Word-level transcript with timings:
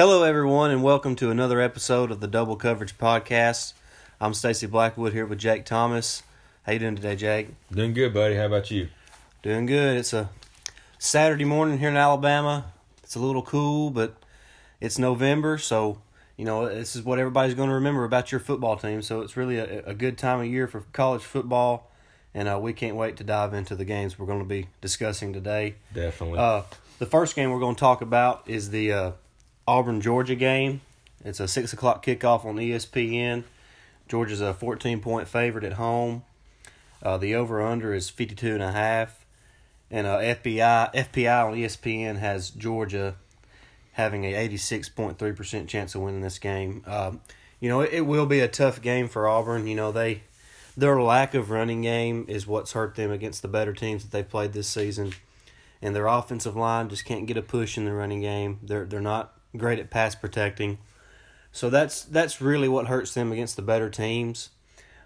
Hello, 0.00 0.22
everyone, 0.22 0.70
and 0.70 0.82
welcome 0.82 1.14
to 1.16 1.30
another 1.30 1.60
episode 1.60 2.10
of 2.10 2.20
the 2.20 2.26
Double 2.26 2.56
Coverage 2.56 2.96
Podcast. 2.96 3.74
I'm 4.18 4.32
Stacy 4.32 4.66
Blackwood 4.66 5.12
here 5.12 5.26
with 5.26 5.38
Jake 5.38 5.66
Thomas. 5.66 6.22
How 6.62 6.72
you 6.72 6.78
doing 6.78 6.96
today, 6.96 7.16
Jake? 7.16 7.48
Doing 7.70 7.92
good, 7.92 8.14
buddy. 8.14 8.34
How 8.34 8.46
about 8.46 8.70
you? 8.70 8.88
Doing 9.42 9.66
good. 9.66 9.98
It's 9.98 10.14
a 10.14 10.30
Saturday 10.98 11.44
morning 11.44 11.80
here 11.80 11.90
in 11.90 11.98
Alabama. 11.98 12.72
It's 13.02 13.14
a 13.14 13.18
little 13.18 13.42
cool, 13.42 13.90
but 13.90 14.16
it's 14.80 14.98
November, 14.98 15.58
so 15.58 16.00
you 16.38 16.46
know 16.46 16.66
this 16.66 16.96
is 16.96 17.02
what 17.02 17.18
everybody's 17.18 17.52
going 17.52 17.68
to 17.68 17.74
remember 17.74 18.04
about 18.04 18.32
your 18.32 18.40
football 18.40 18.78
team. 18.78 19.02
So 19.02 19.20
it's 19.20 19.36
really 19.36 19.58
a, 19.58 19.84
a 19.84 19.92
good 19.92 20.16
time 20.16 20.40
of 20.40 20.46
year 20.46 20.66
for 20.66 20.80
college 20.94 21.24
football, 21.24 21.90
and 22.32 22.48
uh, 22.48 22.58
we 22.58 22.72
can't 22.72 22.96
wait 22.96 23.18
to 23.18 23.24
dive 23.24 23.52
into 23.52 23.76
the 23.76 23.84
games 23.84 24.18
we're 24.18 24.24
going 24.24 24.38
to 24.38 24.46
be 24.46 24.68
discussing 24.80 25.34
today. 25.34 25.74
Definitely. 25.92 26.38
Uh, 26.38 26.62
the 26.98 27.04
first 27.04 27.36
game 27.36 27.50
we're 27.50 27.60
going 27.60 27.74
to 27.74 27.80
talk 27.80 28.00
about 28.00 28.44
is 28.46 28.70
the 28.70 28.92
uh, 28.94 29.12
Auburn 29.70 30.00
Georgia 30.00 30.34
game. 30.34 30.80
It's 31.24 31.38
a 31.38 31.46
six 31.46 31.72
o'clock 31.72 32.04
kickoff 32.04 32.44
on 32.44 32.56
ESPN. 32.56 33.44
Georgia's 34.08 34.40
a 34.40 34.52
fourteen 34.52 34.98
point 34.98 35.28
favorite 35.28 35.62
at 35.62 35.74
home. 35.74 36.24
Uh, 37.00 37.18
the 37.18 37.36
over 37.36 37.62
under 37.62 37.94
is 37.94 38.10
fifty 38.10 38.34
two 38.34 38.52
and 38.52 38.64
a 38.64 38.72
half, 38.72 39.24
and 39.88 40.08
uh, 40.08 40.18
FBI 40.18 40.92
FPI 40.92 41.46
on 41.46 41.54
ESPN 41.54 42.18
has 42.18 42.50
Georgia 42.50 43.14
having 43.92 44.24
a 44.24 44.34
eighty 44.34 44.56
six 44.56 44.88
point 44.88 45.20
three 45.20 45.30
percent 45.30 45.68
chance 45.68 45.94
of 45.94 46.00
winning 46.00 46.22
this 46.22 46.40
game. 46.40 46.82
Um, 46.84 47.20
you 47.60 47.68
know 47.68 47.80
it, 47.80 47.92
it 47.92 48.06
will 48.06 48.26
be 48.26 48.40
a 48.40 48.48
tough 48.48 48.82
game 48.82 49.06
for 49.06 49.28
Auburn. 49.28 49.68
You 49.68 49.76
know 49.76 49.92
they 49.92 50.22
their 50.76 51.00
lack 51.00 51.32
of 51.32 51.48
running 51.48 51.82
game 51.82 52.24
is 52.26 52.44
what's 52.44 52.72
hurt 52.72 52.96
them 52.96 53.12
against 53.12 53.40
the 53.40 53.48
better 53.48 53.72
teams 53.72 54.02
that 54.02 54.10
they've 54.10 54.28
played 54.28 54.52
this 54.52 54.66
season 54.66 55.12
and 55.80 55.94
their 55.94 56.08
offensive 56.08 56.56
line 56.56 56.88
just 56.88 57.04
can't 57.04 57.26
get 57.26 57.36
a 57.36 57.42
push 57.42 57.78
in 57.78 57.84
the 57.84 57.92
running 57.92 58.20
game. 58.20 58.58
They're 58.64 58.84
they're 58.84 59.00
not 59.00 59.39
great 59.56 59.78
at 59.78 59.90
pass 59.90 60.14
protecting. 60.14 60.78
So 61.52 61.70
that's 61.70 62.02
that's 62.02 62.40
really 62.40 62.68
what 62.68 62.86
hurts 62.86 63.14
them 63.14 63.32
against 63.32 63.56
the 63.56 63.62
better 63.62 63.90
teams. 63.90 64.50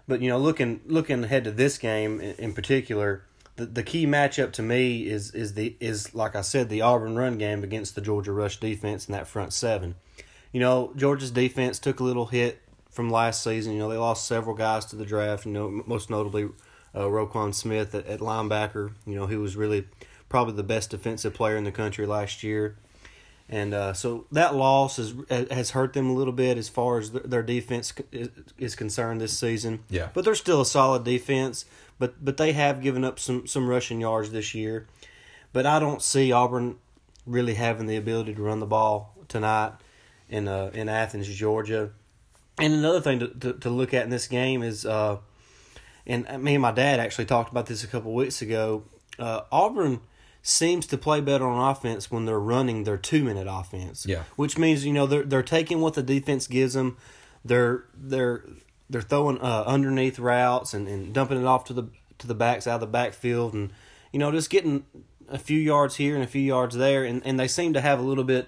But 0.07 0.21
you 0.21 0.29
know, 0.29 0.37
looking 0.37 0.81
looking 0.85 1.23
ahead 1.23 1.43
to 1.45 1.51
this 1.51 1.77
game 1.77 2.21
in, 2.21 2.35
in 2.35 2.53
particular, 2.53 3.23
the, 3.55 3.65
the 3.65 3.83
key 3.83 4.05
matchup 4.05 4.51
to 4.53 4.61
me 4.61 5.07
is 5.07 5.31
is 5.31 5.53
the 5.53 5.75
is 5.79 6.13
like 6.13 6.35
I 6.35 6.41
said, 6.41 6.69
the 6.69 6.81
Auburn 6.81 7.15
run 7.15 7.37
game 7.37 7.63
against 7.63 7.95
the 7.95 8.01
Georgia 8.01 8.31
rush 8.31 8.59
defense 8.59 9.07
in 9.07 9.13
that 9.13 9.27
front 9.27 9.53
seven. 9.53 9.95
You 10.51 10.59
know, 10.59 10.93
Georgia's 10.95 11.31
defense 11.31 11.79
took 11.79 11.99
a 11.99 12.03
little 12.03 12.27
hit 12.27 12.61
from 12.89 13.09
last 13.09 13.43
season. 13.43 13.73
You 13.73 13.79
know, 13.79 13.89
they 13.89 13.97
lost 13.97 14.27
several 14.27 14.55
guys 14.55 14.85
to 14.85 14.95
the 14.95 15.05
draft. 15.05 15.45
You 15.45 15.51
know, 15.51 15.83
most 15.85 16.09
notably 16.09 16.49
uh, 16.93 17.01
Roquan 17.01 17.53
Smith 17.53 17.93
at, 17.95 18.05
at 18.05 18.19
linebacker. 18.19 18.93
You 19.05 19.15
know, 19.15 19.27
he 19.27 19.35
was 19.35 19.55
really 19.55 19.87
probably 20.29 20.53
the 20.53 20.63
best 20.63 20.91
defensive 20.91 21.33
player 21.33 21.57
in 21.57 21.63
the 21.63 21.71
country 21.71 22.05
last 22.05 22.43
year. 22.43 22.77
And 23.47 23.75
uh, 23.75 23.93
so 23.93 24.25
that 24.31 24.55
loss 24.55 24.97
has 24.97 25.13
has 25.29 25.71
hurt 25.71 25.93
them 25.93 26.09
a 26.09 26.13
little 26.13 26.33
bit 26.33 26.57
as 26.57 26.67
far 26.67 26.97
as 26.97 27.11
their 27.11 27.43
defense 27.43 27.93
is, 28.11 28.29
is 28.57 28.75
concerned 28.75 29.21
this 29.21 29.37
season. 29.37 29.83
Yeah. 29.89 30.09
but 30.13 30.25
they're 30.25 30.33
still 30.35 30.61
a 30.61 30.65
solid 30.65 31.03
defense. 31.03 31.65
But 31.99 32.25
but 32.25 32.37
they 32.37 32.53
have 32.53 32.81
given 32.81 33.03
up 33.03 33.19
some 33.19 33.45
some 33.45 33.67
rushing 33.67 34.01
yards 34.01 34.31
this 34.31 34.55
year. 34.55 34.87
But 35.53 35.65
I 35.65 35.79
don't 35.79 36.01
see 36.01 36.31
Auburn 36.31 36.77
really 37.25 37.53
having 37.53 37.85
the 37.85 37.95
ability 37.97 38.33
to 38.35 38.41
run 38.41 38.59
the 38.59 38.65
ball 38.65 39.15
tonight 39.27 39.73
in 40.27 40.47
uh, 40.47 40.71
in 40.73 40.89
Athens, 40.89 41.27
Georgia. 41.27 41.91
And 42.57 42.73
another 42.73 43.01
thing 43.01 43.19
to, 43.19 43.27
to, 43.27 43.53
to 43.53 43.69
look 43.69 43.93
at 43.93 44.05
in 44.05 44.09
this 44.09 44.27
game 44.27 44.63
is, 44.63 44.85
uh, 44.85 45.17
and 46.07 46.25
me 46.41 46.55
and 46.55 46.61
my 46.61 46.71
dad 46.71 47.01
actually 47.01 47.25
talked 47.25 47.51
about 47.51 47.65
this 47.65 47.83
a 47.83 47.87
couple 47.87 48.13
weeks 48.13 48.41
ago. 48.41 48.83
Uh, 49.19 49.41
Auburn 49.51 49.99
seems 50.47 50.85
to 50.85 50.95
play 50.95 51.19
better 51.21 51.43
on 51.43 51.71
offense 51.71 52.11
when 52.11 52.25
they're 52.25 52.39
running 52.39 52.83
their 52.83 52.97
two 52.97 53.23
minute 53.23 53.47
offense. 53.49 54.05
Yeah. 54.05 54.23
Which 54.35 54.59
means 54.59 54.85
you 54.85 54.93
know 54.93 55.07
they're 55.07 55.23
they're 55.23 55.41
taking 55.41 55.81
what 55.81 55.95
the 55.95 56.03
defense 56.03 56.45
gives 56.45 56.75
them. 56.75 56.97
They're 57.43 57.85
they're 57.95 58.45
they're 58.87 59.01
throwing 59.01 59.41
uh, 59.41 59.63
underneath 59.65 60.19
routes 60.19 60.75
and, 60.75 60.87
and 60.87 61.11
dumping 61.13 61.41
it 61.41 61.45
off 61.45 61.63
to 61.65 61.73
the 61.73 61.87
to 62.19 62.27
the 62.27 62.35
backs 62.35 62.67
out 62.67 62.75
of 62.75 62.81
the 62.81 62.87
backfield 62.87 63.55
and 63.55 63.71
you 64.13 64.19
know 64.19 64.31
just 64.31 64.51
getting 64.51 64.85
a 65.29 65.39
few 65.39 65.59
yards 65.59 65.95
here 65.95 66.13
and 66.13 66.23
a 66.23 66.27
few 66.27 66.43
yards 66.43 66.75
there 66.75 67.03
and, 67.03 67.25
and 67.25 67.39
they 67.39 67.47
seem 67.47 67.73
to 67.73 67.81
have 67.81 67.97
a 67.97 68.03
little 68.03 68.23
bit 68.23 68.47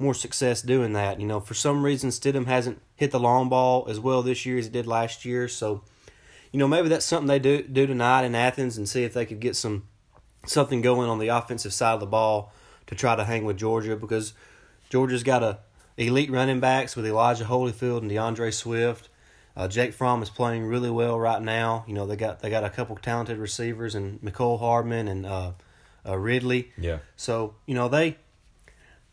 more 0.00 0.14
success 0.14 0.62
doing 0.62 0.94
that. 0.94 1.20
You 1.20 1.28
know, 1.28 1.38
for 1.38 1.54
some 1.54 1.84
reason 1.84 2.10
Stidham 2.10 2.46
hasn't 2.46 2.82
hit 2.96 3.12
the 3.12 3.20
long 3.20 3.48
ball 3.48 3.86
as 3.88 4.00
well 4.00 4.20
this 4.20 4.44
year 4.44 4.58
as 4.58 4.66
he 4.66 4.72
did 4.72 4.88
last 4.88 5.24
year. 5.24 5.46
So, 5.46 5.84
you 6.50 6.58
know, 6.58 6.66
maybe 6.66 6.88
that's 6.88 7.06
something 7.06 7.28
they 7.28 7.38
do 7.38 7.62
do 7.62 7.86
tonight 7.86 8.24
in 8.24 8.34
Athens 8.34 8.76
and 8.76 8.88
see 8.88 9.04
if 9.04 9.14
they 9.14 9.24
could 9.24 9.38
get 9.38 9.54
some 9.54 9.84
something 10.44 10.80
going 10.82 11.08
on 11.08 11.18
the 11.18 11.28
offensive 11.28 11.72
side 11.72 11.94
of 11.94 12.00
the 12.00 12.06
ball 12.06 12.52
to 12.86 12.94
try 12.94 13.16
to 13.16 13.24
hang 13.24 13.44
with 13.44 13.56
Georgia 13.56 13.96
because 13.96 14.32
Georgia's 14.90 15.22
got 15.22 15.42
a 15.42 15.58
elite 15.96 16.30
running 16.30 16.60
backs 16.60 16.94
with 16.94 17.06
Elijah 17.06 17.44
Holyfield 17.44 17.98
and 17.98 18.10
D'Andre 18.10 18.50
Swift. 18.50 19.08
Uh, 19.56 19.66
Jake 19.66 19.94
Fromm 19.94 20.22
is 20.22 20.28
playing 20.28 20.64
really 20.66 20.90
well 20.90 21.18
right 21.18 21.40
now. 21.40 21.84
You 21.88 21.94
know 21.94 22.06
they 22.06 22.16
got 22.16 22.40
they 22.40 22.50
got 22.50 22.64
a 22.64 22.70
couple 22.70 22.96
talented 22.96 23.38
receivers 23.38 23.94
and 23.94 24.20
Mecole 24.20 24.58
Hardman 24.60 25.08
and 25.08 25.24
uh, 25.24 25.52
uh, 26.06 26.18
Ridley. 26.18 26.72
yeah. 26.78 26.98
So 27.16 27.54
you 27.66 27.74
know 27.74 27.88
they 27.88 28.18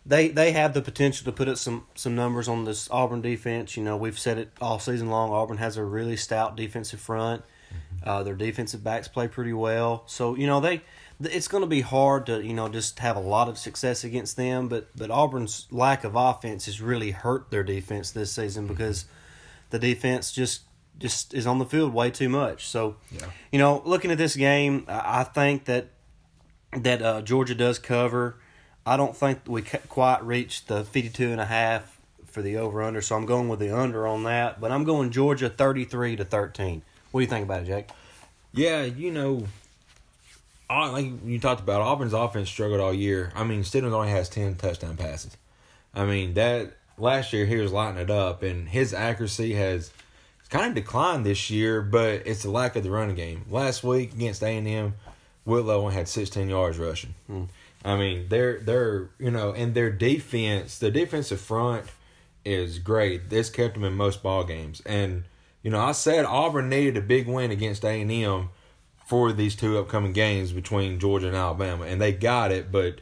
they 0.05 0.27
they 0.27 0.51
have 0.51 0.73
the 0.73 0.81
potential 0.81 1.23
to 1.25 1.31
put 1.31 1.47
up 1.47 1.57
some 1.57 1.87
some 1.95 2.15
numbers 2.15 2.49
on 2.49 2.65
this 2.65 2.89
Auburn 2.91 3.21
defense. 3.21 3.77
You 3.77 3.83
know 3.83 3.95
we've 3.95 4.19
said 4.19 4.37
it 4.37 4.51
all 4.61 4.79
season 4.79 5.09
long. 5.09 5.31
Auburn 5.31 5.57
has 5.57 5.77
a 5.77 5.83
really 5.83 6.17
stout 6.17 6.57
defensive 6.57 6.99
front. 6.99 7.43
Uh, 8.03 8.21
their 8.21 8.35
defensive 8.35 8.83
backs 8.83 9.07
play 9.07 9.27
pretty 9.27 9.53
well. 9.53 10.03
So 10.07 10.35
you 10.35 10.45
know 10.45 10.59
they 10.59 10.81
it's 11.21 11.47
going 11.47 11.61
to 11.63 11.67
be 11.67 11.81
hard 11.81 12.25
to 12.27 12.43
you 12.43 12.53
know 12.53 12.69
just 12.69 12.99
have 12.99 13.15
a 13.15 13.19
lot 13.21 13.47
of 13.49 13.57
success 13.57 14.03
against 14.03 14.37
them. 14.37 14.67
But 14.67 14.87
but 14.95 15.09
Auburn's 15.11 15.67
lack 15.71 16.03
of 16.03 16.15
offense 16.15 16.65
has 16.65 16.81
really 16.81 17.11
hurt 17.11 17.49
their 17.51 17.63
defense 17.63 18.11
this 18.11 18.31
season 18.31 18.67
because 18.67 19.05
the 19.69 19.79
defense 19.79 20.31
just 20.31 20.61
just 20.99 21.33
is 21.33 21.47
on 21.47 21.59
the 21.59 21.65
field 21.65 21.93
way 21.93 22.11
too 22.11 22.29
much. 22.29 22.67
So 22.67 22.95
Yeah. 23.11 23.25
you 23.51 23.59
know 23.59 23.81
looking 23.85 24.11
at 24.11 24.17
this 24.17 24.35
game, 24.35 24.85
I 24.87 25.23
think 25.23 25.65
that 25.65 25.87
that 26.75 27.01
uh, 27.01 27.21
Georgia 27.21 27.55
does 27.55 27.79
cover. 27.79 28.35
I 28.85 28.97
don't 28.97 29.15
think 29.15 29.39
we 29.47 29.61
quite 29.61 30.23
reached 30.25 30.67
the 30.67 30.83
52 30.83 31.31
and 31.31 31.39
a 31.39 31.45
half 31.45 31.97
for 32.25 32.41
the 32.41 32.57
over 32.57 32.81
under, 32.81 32.99
so 33.01 33.15
I'm 33.15 33.25
going 33.25 33.47
with 33.47 33.59
the 33.59 33.69
under 33.75 34.05
on 34.07 34.23
that. 34.23 34.59
But 34.59 34.71
I'm 34.71 34.83
going 34.83 35.11
Georgia 35.11 35.49
33 35.49 36.15
to 36.17 36.25
13. 36.25 36.81
What 37.11 37.19
do 37.19 37.23
you 37.23 37.29
think 37.29 37.45
about 37.45 37.61
it, 37.61 37.67
Jake? 37.67 37.89
Yeah, 38.51 38.83
you 38.83 39.11
know, 39.11 39.45
like 40.69 41.07
you 41.25 41.39
talked 41.39 41.61
about, 41.61 41.81
Auburn's 41.81 42.13
offense 42.13 42.49
struggled 42.49 42.79
all 42.79 42.93
year. 42.93 43.31
I 43.35 43.43
mean, 43.43 43.61
Stidham 43.61 43.91
only 43.91 44.09
has 44.09 44.29
10 44.29 44.55
touchdown 44.55 44.97
passes. 44.97 45.37
I 45.93 46.05
mean, 46.05 46.33
that 46.33 46.73
last 46.97 47.33
year 47.33 47.45
he 47.45 47.57
was 47.57 47.71
lighting 47.71 48.01
it 48.01 48.09
up, 48.09 48.43
and 48.43 48.67
his 48.69 48.93
accuracy 48.93 49.53
has 49.53 49.91
kind 50.49 50.67
of 50.67 50.75
declined 50.75 51.25
this 51.25 51.49
year, 51.49 51.81
but 51.81 52.21
it's 52.25 52.43
the 52.43 52.51
lack 52.51 52.75
of 52.75 52.83
the 52.83 52.91
running 52.91 53.15
game. 53.15 53.45
Last 53.49 53.83
week 53.83 54.13
against 54.13 54.43
A&M, 54.43 54.93
Whitlow 55.45 55.81
only 55.81 55.93
had 55.95 56.07
16 56.07 56.47
yards 56.47 56.77
rushing. 56.77 57.15
Hmm. 57.27 57.43
I 57.83 57.97
mean, 57.97 58.27
they're 58.29 58.59
they're 58.59 59.09
you 59.19 59.29
know, 59.29 59.51
and 59.51 59.73
their 59.73 59.91
defense, 59.91 60.79
the 60.79 60.89
defensive 60.89 61.41
front 61.41 61.85
is 62.45 62.79
great. 62.79 63.29
This 63.29 63.49
kept 63.49 63.73
them 63.73 63.83
in 63.83 63.93
most 63.93 64.23
ball 64.23 64.45
games, 64.45 64.81
and 64.85 65.25
you 65.63 65.69
know, 65.69 65.81
I 65.81 65.91
said 65.91 66.23
Auburn 66.23 66.69
needed 66.69 66.95
a 66.95 67.01
big 67.01 67.27
win 67.27 67.51
against 67.51 67.83
A 67.83 67.89
and 68.01 68.09
M 68.09 68.49
for 69.13 69.31
these 69.31 69.55
two 69.55 69.77
upcoming 69.77 70.11
games 70.11 70.51
between 70.53 70.99
Georgia 70.99 71.27
and 71.27 71.35
Alabama, 71.35 71.83
and 71.83 72.01
they 72.01 72.11
got 72.11 72.51
it. 72.51 72.71
But 72.71 72.95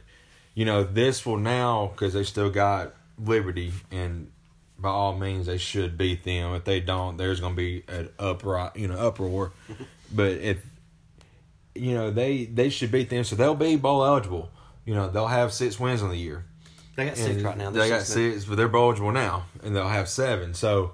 you 0.54 0.66
know, 0.66 0.84
this 0.84 1.24
will 1.24 1.38
now 1.38 1.86
because 1.86 2.12
they 2.12 2.22
still 2.22 2.50
got 2.50 2.92
Liberty, 3.18 3.72
and 3.90 4.30
by 4.78 4.90
all 4.90 5.16
means 5.16 5.46
they 5.46 5.56
should 5.56 5.96
beat 5.96 6.22
them. 6.22 6.54
If 6.54 6.64
they 6.64 6.80
don't, 6.80 7.16
there's 7.16 7.40
going 7.40 7.54
to 7.54 7.56
be 7.56 7.84
an 7.88 8.10
uproar, 8.18 8.72
you 8.74 8.88
know, 8.88 8.98
uproar. 8.98 9.52
but 10.14 10.32
if 10.32 10.58
you 11.74 11.94
know 11.94 12.10
they 12.10 12.44
they 12.44 12.68
should 12.68 12.92
beat 12.92 13.08
them, 13.08 13.24
so 13.24 13.34
they'll 13.34 13.54
be 13.54 13.76
bowl 13.76 14.04
eligible. 14.04 14.50
You 14.84 14.94
know, 14.94 15.08
they'll 15.08 15.28
have 15.28 15.50
six 15.50 15.80
wins 15.80 16.02
on 16.02 16.10
the 16.10 16.18
year. 16.18 16.44
They 16.94 17.06
got 17.06 17.16
six 17.16 17.42
right 17.42 17.56
now. 17.56 17.70
They 17.70 17.88
got 17.88 18.02
six, 18.02 18.44
but 18.44 18.58
they're 18.58 18.68
bowl 18.68 18.88
eligible 18.88 19.12
now, 19.12 19.46
and 19.62 19.74
they'll 19.74 19.88
have 19.88 20.10
seven. 20.10 20.52
So 20.52 20.92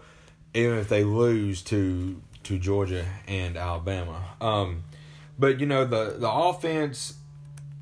even 0.54 0.78
if 0.78 0.88
they 0.88 1.02
lose 1.02 1.60
to 1.62 2.22
to 2.44 2.56
Georgia 2.56 3.04
and 3.26 3.56
Alabama, 3.56 4.22
um, 4.40 4.84
but 5.38 5.60
you 5.60 5.66
know 5.66 5.84
the 5.84 6.16
the 6.18 6.30
offense 6.30 7.14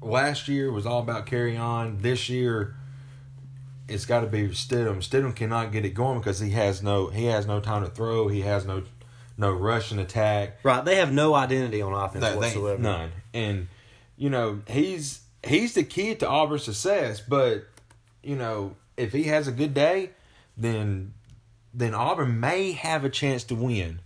last 0.03 0.49
year 0.49 0.71
was 0.71 0.87
all 0.87 1.01
about 1.01 1.27
Kerryon. 1.27 2.03
This 2.03 2.29
year, 2.29 2.75
it's 3.89 4.05
got 4.07 4.21
to 4.21 4.27
be 4.27 4.49
Stidham. 4.49 4.99
Stidham 4.99 5.35
cannot 5.35 5.73
get 5.73 5.85
it 5.85 5.91
going 5.95 6.19
because 6.19 6.41
he 6.41 6.51
has 6.51 6.83
no 6.83 7.09
he 7.09 7.27
has 7.27 7.47
no 7.47 7.61
time 7.61 7.85
to 7.85 7.91
throw. 7.91 8.29
He 8.29 8.43
has 8.43 8.65
no 8.67 8.83
no 9.39 9.51
rushing 9.53 9.99
attack. 9.99 10.59
Right, 10.63 10.85
they 10.85 10.97
have 10.97 11.13
no 11.13 11.35
identity 11.35 11.83
on 11.83 11.93
offense 11.93 12.25
They- 12.25 12.31
they- 12.31 12.37
whatsoever. 12.37 12.83
none. 12.83 13.13
And 13.35 13.69
you 14.17 14.31
know 14.31 14.61
he's 14.69 15.21
he's 15.45 15.75
the 15.75 15.85
key 15.85 16.15
to 16.17 16.29
Auburn's 16.29 16.65
success. 16.65 17.21
But 17.21 17.65
you 18.23 18.37
know 18.37 18.77
if 18.97 19.13
he 19.13 19.25
has 19.25 19.47
a 19.49 19.53
good 19.53 19.75
day, 19.75 20.11
then 20.57 21.13
then 21.75 21.95
Auburn 21.95 22.41
may 22.41 22.73
have 22.73 23.05
a 23.05 23.11
chance 23.11 23.45
to 23.45 23.55
win. 23.55 24.01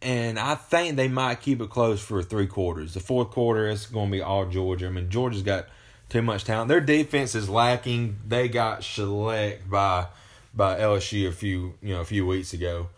And 0.00 0.38
I 0.38 0.54
think 0.54 0.96
they 0.96 1.08
might 1.08 1.40
keep 1.40 1.60
it 1.60 1.70
close 1.70 2.00
for 2.00 2.22
three 2.22 2.46
quarters. 2.46 2.94
The 2.94 3.00
fourth 3.00 3.30
quarter 3.30 3.68
is 3.68 3.86
going 3.86 4.06
to 4.06 4.12
be 4.12 4.22
all 4.22 4.46
Georgia. 4.46 4.86
I 4.86 4.90
mean, 4.90 5.10
Georgia's 5.10 5.42
got 5.42 5.66
too 6.08 6.22
much 6.22 6.44
talent. 6.44 6.68
Their 6.68 6.80
defense 6.80 7.34
is 7.34 7.48
lacking. 7.48 8.18
They 8.26 8.48
got 8.48 8.84
shellacked 8.84 9.68
by 9.68 10.06
by 10.54 10.78
LSU 10.78 11.28
a 11.28 11.32
few 11.32 11.74
you 11.82 11.94
know 11.94 12.00
a 12.00 12.04
few 12.04 12.26
weeks 12.26 12.52
ago, 12.52 12.88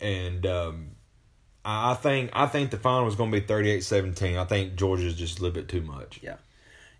and 0.00 0.46
um, 0.46 0.90
I 1.64 1.94
think 1.94 2.30
I 2.32 2.46
think 2.46 2.70
the 2.70 2.76
final 2.76 3.08
is 3.08 3.14
going 3.14 3.30
to 3.30 3.40
be 3.40 3.46
38-17. 3.46 4.38
I 4.38 4.44
think 4.44 4.76
Georgia's 4.76 5.14
just 5.14 5.38
a 5.38 5.42
little 5.42 5.54
bit 5.54 5.68
too 5.68 5.82
much. 5.82 6.20
Yeah, 6.22 6.36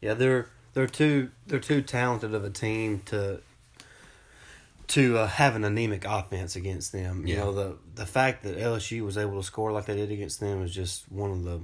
yeah, 0.01 0.15
they're 0.15 0.49
they're 0.75 0.87
too 0.87 1.31
they're 1.47 1.61
too 1.61 1.83
talented 1.83 2.35
of 2.35 2.45
a 2.45 2.51
team 2.51 3.03
to 3.07 3.41
to 4.89 5.19
uh, 5.19 5.27
have 5.27 5.57
an 5.57 5.65
anemic 5.65 6.05
offense 6.05 6.57
against 6.57 6.93
them. 6.93 7.27
You 7.27 7.35
Yeah. 7.35 7.41
know 7.41 7.53
the 7.53 7.79
the 7.95 8.07
fact 8.07 8.43
that 8.43 8.59
LSU 8.59 9.03
was 9.03 9.17
able 9.17 9.37
to 9.41 9.43
score 9.43 9.73
like 9.73 9.87
they 9.87 9.97
did 9.97 10.11
against 10.11 10.41
them 10.41 10.63
is 10.63 10.75
just 10.75 11.11
one 11.11 11.31
of 11.31 11.45
the 11.45 11.61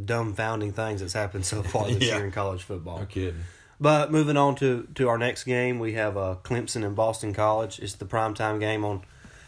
dumbfounding 0.00 0.74
things 0.74 1.00
that's 1.00 1.12
happened 1.12 1.44
so 1.44 1.62
far 1.62 1.86
this 1.88 2.02
Yeah. 2.08 2.16
year 2.16 2.24
in 2.24 2.32
college 2.32 2.62
football. 2.62 2.98
No 3.00 3.06
kidding. 3.06 3.40
But 3.80 4.12
moving 4.12 4.36
on 4.36 4.56
to, 4.56 4.86
to 4.96 5.08
our 5.08 5.16
next 5.16 5.44
game, 5.44 5.78
we 5.78 5.94
have 5.94 6.16
uh, 6.16 6.36
Clemson 6.42 6.84
and 6.84 6.94
Boston 6.94 7.32
College. 7.32 7.78
It's 7.78 7.94
the 7.94 8.04
primetime 8.04 8.60
game 8.60 8.84
on 8.84 9.02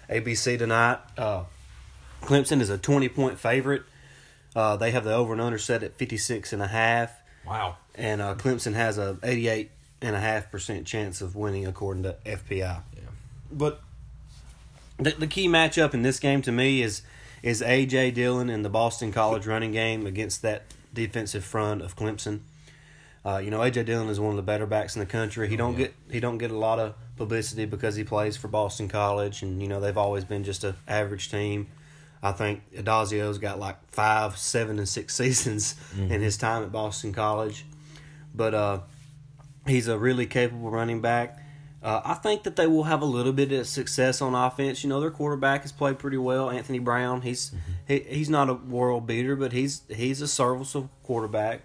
ABC 0.09 0.59
tonight. 0.59 0.99
Uh, 1.19 1.45
Clemson 2.23 2.61
is 2.63 2.71
a 2.71 2.79
20 2.79 3.09
point 3.11 3.39
favorite. 3.39 3.83
Uh, 4.57 4.77
they 4.77 4.91
have 4.91 5.05
the 5.05 5.13
over 5.13 5.33
and 5.33 5.41
under 5.43 5.59
set 5.59 5.83
at 5.83 5.97
56 5.99 6.53
and 6.53 6.63
a 6.63 6.67
half. 6.67 7.13
Wow. 7.47 7.77
And 7.95 8.23
uh, 8.23 8.35
Clemson 8.35 8.73
has 8.75 8.97
a 8.97 9.19
88 9.23 9.71
and 10.03 10.17
a 10.17 10.21
half 10.21 10.51
percent 10.51 10.87
chance 10.87 11.21
of 11.21 11.37
winning 11.37 11.67
according 11.67 12.03
to 12.05 12.17
FPI. 12.25 12.61
Yeah. 12.61 12.83
But 13.51 13.81
the, 14.99 15.11
the 15.11 15.27
key 15.27 15.49
matchup 15.49 15.95
in 15.95 16.03
this 16.03 16.19
game 16.19 16.43
to 16.43 16.53
me 16.53 16.83
is 16.83 17.03
is 17.43 17.61
AJ 17.61 18.15
Dillon 18.15 18.49
in 18.49 18.63
the 18.63 18.69
Boston 18.69 19.13
College 19.13 19.47
running 19.47 19.73
game 19.73 20.07
against 20.07 20.43
that 20.43 20.63
defensive 20.95 21.45
front 21.45 21.83
of 21.83 21.97
Clemson. 21.97 22.41
Uh, 23.25 23.39
you 23.39 23.51
know, 23.51 23.61
AJ 23.61 23.87
Dillon 23.87 24.09
is 24.09 24.19
one 24.19 24.31
of 24.31 24.37
the 24.37 24.43
better 24.43 24.67
backs 24.67 24.97
in 24.97 25.01
the 25.01 25.07
country. 25.07 25.49
He 25.49 25.57
don't 25.57 25.73
yeah. 25.73 25.87
get 25.87 25.95
he 26.11 26.21
don't 26.21 26.39
get 26.39 26.51
a 26.51 26.59
lot 26.59 26.79
of 26.79 26.95
publicity 27.17 27.67
because 27.67 27.95
he 27.95 28.05
plays 28.05 28.37
for 28.37 28.49
Boston 28.49 28.89
College, 28.89 29.43
and 29.43 29.63
you 29.63 29.69
know 29.69 29.81
they've 29.81 29.99
always 29.99 30.25
been 30.25 30.45
just 30.45 30.65
a 30.65 30.75
average 30.89 31.31
team. 31.31 31.69
I 32.23 32.33
think 32.33 32.63
Addazio's 32.73 33.39
got 33.39 33.59
like 33.59 33.77
five, 33.91 34.39
seven, 34.39 34.79
and 34.79 34.89
six 34.89 35.15
seasons 35.17 35.75
in 35.97 36.21
his 36.21 36.37
time 36.37 36.63
at 36.63 36.73
Boston 36.73 37.13
College, 37.13 37.65
but 38.35 38.55
uh, 38.55 38.81
he's 39.67 39.89
a 39.89 39.99
really 39.99 40.27
capable 40.27 40.71
running 40.71 41.01
back. 41.01 41.39
Uh, 41.83 42.01
I 42.05 42.15
think 42.15 42.45
that 42.45 42.55
they 42.55 42.69
will 42.69 42.85
have 42.85 43.03
a 43.03 43.07
little 43.07 43.33
bit 43.33 43.51
of 43.51 43.67
success 43.67 44.23
on 44.23 44.35
offense. 44.35 44.85
You 44.85 44.89
know, 44.89 45.01
their 45.01 45.11
quarterback 45.11 45.63
has 45.63 45.73
played 45.73 45.99
pretty 45.99 46.17
well, 46.17 46.49
Anthony 46.49 46.79
Brown. 46.79 47.23
He's 47.23 47.53
he, 47.89 48.01
he's 48.01 48.31
not 48.31 48.49
a 48.49 48.55
world 48.55 49.07
beater, 49.07 49.35
but 49.35 49.53
he's 49.53 49.83
he's 49.89 50.21
a 50.21 50.29
serviceable 50.29 50.91
quarterback, 51.03 51.63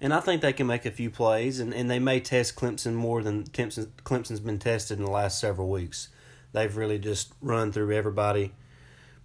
and 0.00 0.12
I 0.12 0.18
think 0.18 0.42
they 0.42 0.52
can 0.52 0.66
make 0.66 0.84
a 0.84 0.90
few 0.90 1.10
plays, 1.10 1.60
and, 1.60 1.72
and 1.72 1.88
they 1.88 2.00
may 2.00 2.18
test 2.18 2.56
Clemson 2.56 2.94
more 2.94 3.22
than 3.22 3.44
Clemson 3.44 3.88
Clemson's 4.04 4.40
been 4.40 4.58
tested 4.58 4.98
in 4.98 5.04
the 5.04 5.10
last 5.10 5.38
several 5.38 5.68
weeks. 5.68 6.08
They've 6.52 6.76
really 6.76 6.98
just 6.98 7.32
run 7.40 7.70
through 7.70 7.94
everybody 7.94 8.52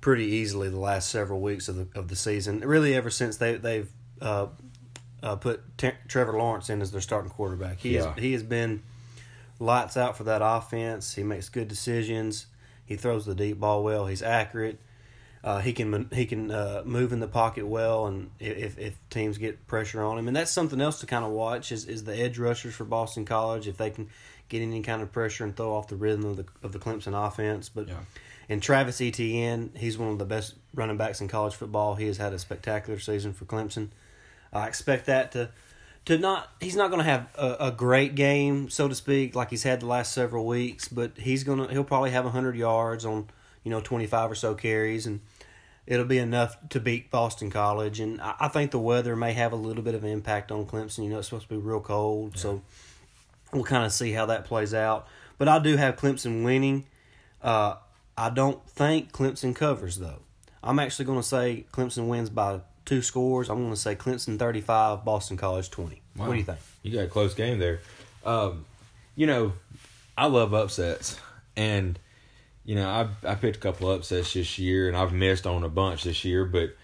pretty 0.01 0.25
easily 0.25 0.69
the 0.69 0.79
last 0.79 1.09
several 1.09 1.41
weeks 1.41 1.67
of 1.67 1.75
the 1.77 1.87
of 1.99 2.09
the 2.09 2.15
season. 2.15 2.59
Really, 2.59 2.93
ever 2.93 3.09
since 3.09 3.37
they 3.37 3.55
they've 3.55 3.89
uh, 4.21 4.47
uh, 5.23 5.35
put 5.35 5.61
T- 5.77 5.91
Trevor 6.07 6.33
Lawrence 6.37 6.69
in 6.69 6.81
as 6.81 6.91
their 6.91 7.01
starting 7.01 7.31
quarterback, 7.31 7.79
he 7.79 7.95
Yeah. 7.95 8.13
has 8.13 8.19
he 8.23 8.33
has 8.33 8.43
been 8.43 8.83
lights 9.59 9.97
out 9.97 10.17
for 10.17 10.23
that 10.25 10.41
offense. 10.43 11.15
He 11.15 11.23
makes 11.23 11.49
good 11.49 11.67
decisions. 11.67 12.45
He 12.85 12.95
throws 12.95 13.25
the 13.25 13.35
deep 13.35 13.59
ball 13.59 13.83
well. 13.83 14.07
He's 14.07 14.21
accurate. 14.21 14.79
Uh, 15.43 15.59
he 15.59 15.71
can 15.71 16.09
he 16.11 16.25
can 16.25 16.51
uh, 16.51 16.81
move 16.85 17.13
in 17.13 17.19
the 17.19 17.27
pocket 17.27 17.65
well, 17.67 18.07
and 18.07 18.31
if 18.39 18.77
if 18.77 18.97
teams 19.09 19.37
get 19.37 19.65
pressure 19.67 20.03
on 20.03 20.17
him, 20.17 20.27
and 20.27 20.35
that's 20.35 20.51
something 20.51 20.81
else 20.81 20.99
to 20.99 21.05
kind 21.05 21.23
of 21.23 21.31
watch 21.31 21.71
is, 21.71 21.85
is 21.85 22.03
the 22.03 22.15
edge 22.15 22.37
rushers 22.37 22.73
for 22.75 22.83
Boston 22.85 23.23
College 23.23 23.67
if 23.67 23.77
they 23.77 23.89
can 23.89 24.09
get 24.49 24.61
any 24.61 24.81
kind 24.81 25.01
of 25.01 25.11
pressure 25.11 25.43
and 25.43 25.55
throw 25.55 25.73
off 25.75 25.87
the 25.87 25.95
rhythm 25.95 26.25
of 26.25 26.37
the 26.37 26.45
of 26.63 26.71
the 26.73 26.79
Clemson 26.79 27.13
offense. 27.13 27.69
But 27.69 27.87
Yeah. 27.87 27.95
and 28.49 28.61
Travis 28.61 28.99
Etienne, 28.99 29.71
he's 29.75 29.97
one 29.97 30.09
of 30.09 30.17
the 30.19 30.25
best 30.25 30.55
running 30.73 30.97
backs 30.97 31.21
in 31.21 31.27
college 31.27 31.53
football. 31.55 31.95
He 31.95 32.07
has 32.07 32.17
had 32.17 32.33
a 32.33 32.39
spectacular 32.39 32.99
season 32.99 33.31
for 33.33 33.45
Clemson. 33.45 33.89
I 34.51 34.67
expect 34.67 35.05
that 35.07 35.31
to 35.33 35.49
to 36.05 36.17
not 36.17 36.49
he's 36.61 36.75
not 36.75 36.89
going 36.89 37.03
to 37.03 37.09
have 37.09 37.27
a, 37.35 37.67
a 37.67 37.71
great 37.71 38.15
game 38.15 38.69
so 38.69 38.87
to 38.87 38.95
speak 38.95 39.35
like 39.35 39.49
he's 39.49 39.63
had 39.63 39.81
the 39.81 39.85
last 39.85 40.13
several 40.13 40.45
weeks, 40.45 40.87
but 40.87 41.11
he's 41.17 41.43
going 41.43 41.59
to 41.59 41.67
he'll 41.73 41.83
probably 41.83 42.11
have 42.11 42.23
100 42.23 42.55
yards 42.55 43.05
on, 43.05 43.29
you 43.63 43.71
know, 43.71 43.81
25 43.81 44.31
or 44.31 44.35
so 44.35 44.55
carries 44.55 45.05
and 45.05 45.19
it'll 45.85 46.05
be 46.05 46.17
enough 46.17 46.57
to 46.69 46.79
beat 46.79 47.11
Boston 47.11 47.49
College 47.51 47.99
and 47.99 48.21
I, 48.21 48.35
I 48.41 48.47
think 48.47 48.71
the 48.71 48.79
weather 48.79 49.15
may 49.15 49.33
have 49.33 49.51
a 49.51 49.57
little 49.57 49.83
bit 49.83 49.95
of 49.95 50.03
an 50.03 50.09
impact 50.09 50.51
on 50.51 50.65
Clemson. 50.65 51.03
You 51.03 51.09
know, 51.09 51.19
it's 51.19 51.27
supposed 51.27 51.49
to 51.49 51.55
be 51.55 51.59
real 51.59 51.81
cold, 51.81 52.37
so 52.37 52.61
we'll 53.51 53.65
kind 53.65 53.85
of 53.85 53.91
see 53.91 54.13
how 54.13 54.27
that 54.27 54.45
plays 54.45 54.73
out. 54.73 55.07
But 55.37 55.49
I 55.49 55.59
do 55.59 55.75
have 55.75 55.97
Clemson 55.97 56.43
winning. 56.43 56.85
Uh, 57.41 57.75
I 58.17 58.29
don't 58.29 58.67
think 58.69 59.11
Clemson 59.11 59.53
covers 59.53 59.97
though. 59.97 60.21
I'm 60.63 60.79
actually 60.79 61.05
going 61.05 61.19
to 61.19 61.27
say 61.27 61.65
Clemson 61.71 62.07
wins 62.07 62.29
by 62.29 62.61
two 62.87 63.03
scores. 63.03 63.49
I'm 63.49 63.59
going 63.59 63.69
to 63.69 63.75
say 63.75 63.95
Clemson 63.95 64.39
35, 64.39 65.05
Boston 65.05 65.37
College 65.37 65.69
20. 65.69 66.01
What 66.15 66.31
do 66.31 66.35
you 66.35 66.43
think? 66.43 66.57
You 66.81 66.93
got 66.93 67.03
a 67.03 67.07
close 67.07 67.35
game 67.35 67.59
there. 67.59 67.81
Um, 68.25 68.65
you 69.15 69.27
know, 69.27 69.53
I 70.17 70.25
love 70.25 70.53
upsets, 70.53 71.19
and 71.55 71.99
you 72.65 72.75
know 72.75 72.89
I 72.89 73.07
I 73.29 73.35
picked 73.35 73.57
a 73.57 73.59
couple 73.59 73.91
upsets 73.91 74.33
this 74.33 74.57
year, 74.57 74.87
and 74.87 74.97
I've 74.97 75.13
missed 75.13 75.45
on 75.45 75.63
a 75.63 75.69
bunch 75.69 76.03
this 76.03 76.25
year, 76.25 76.45
but 76.45 76.75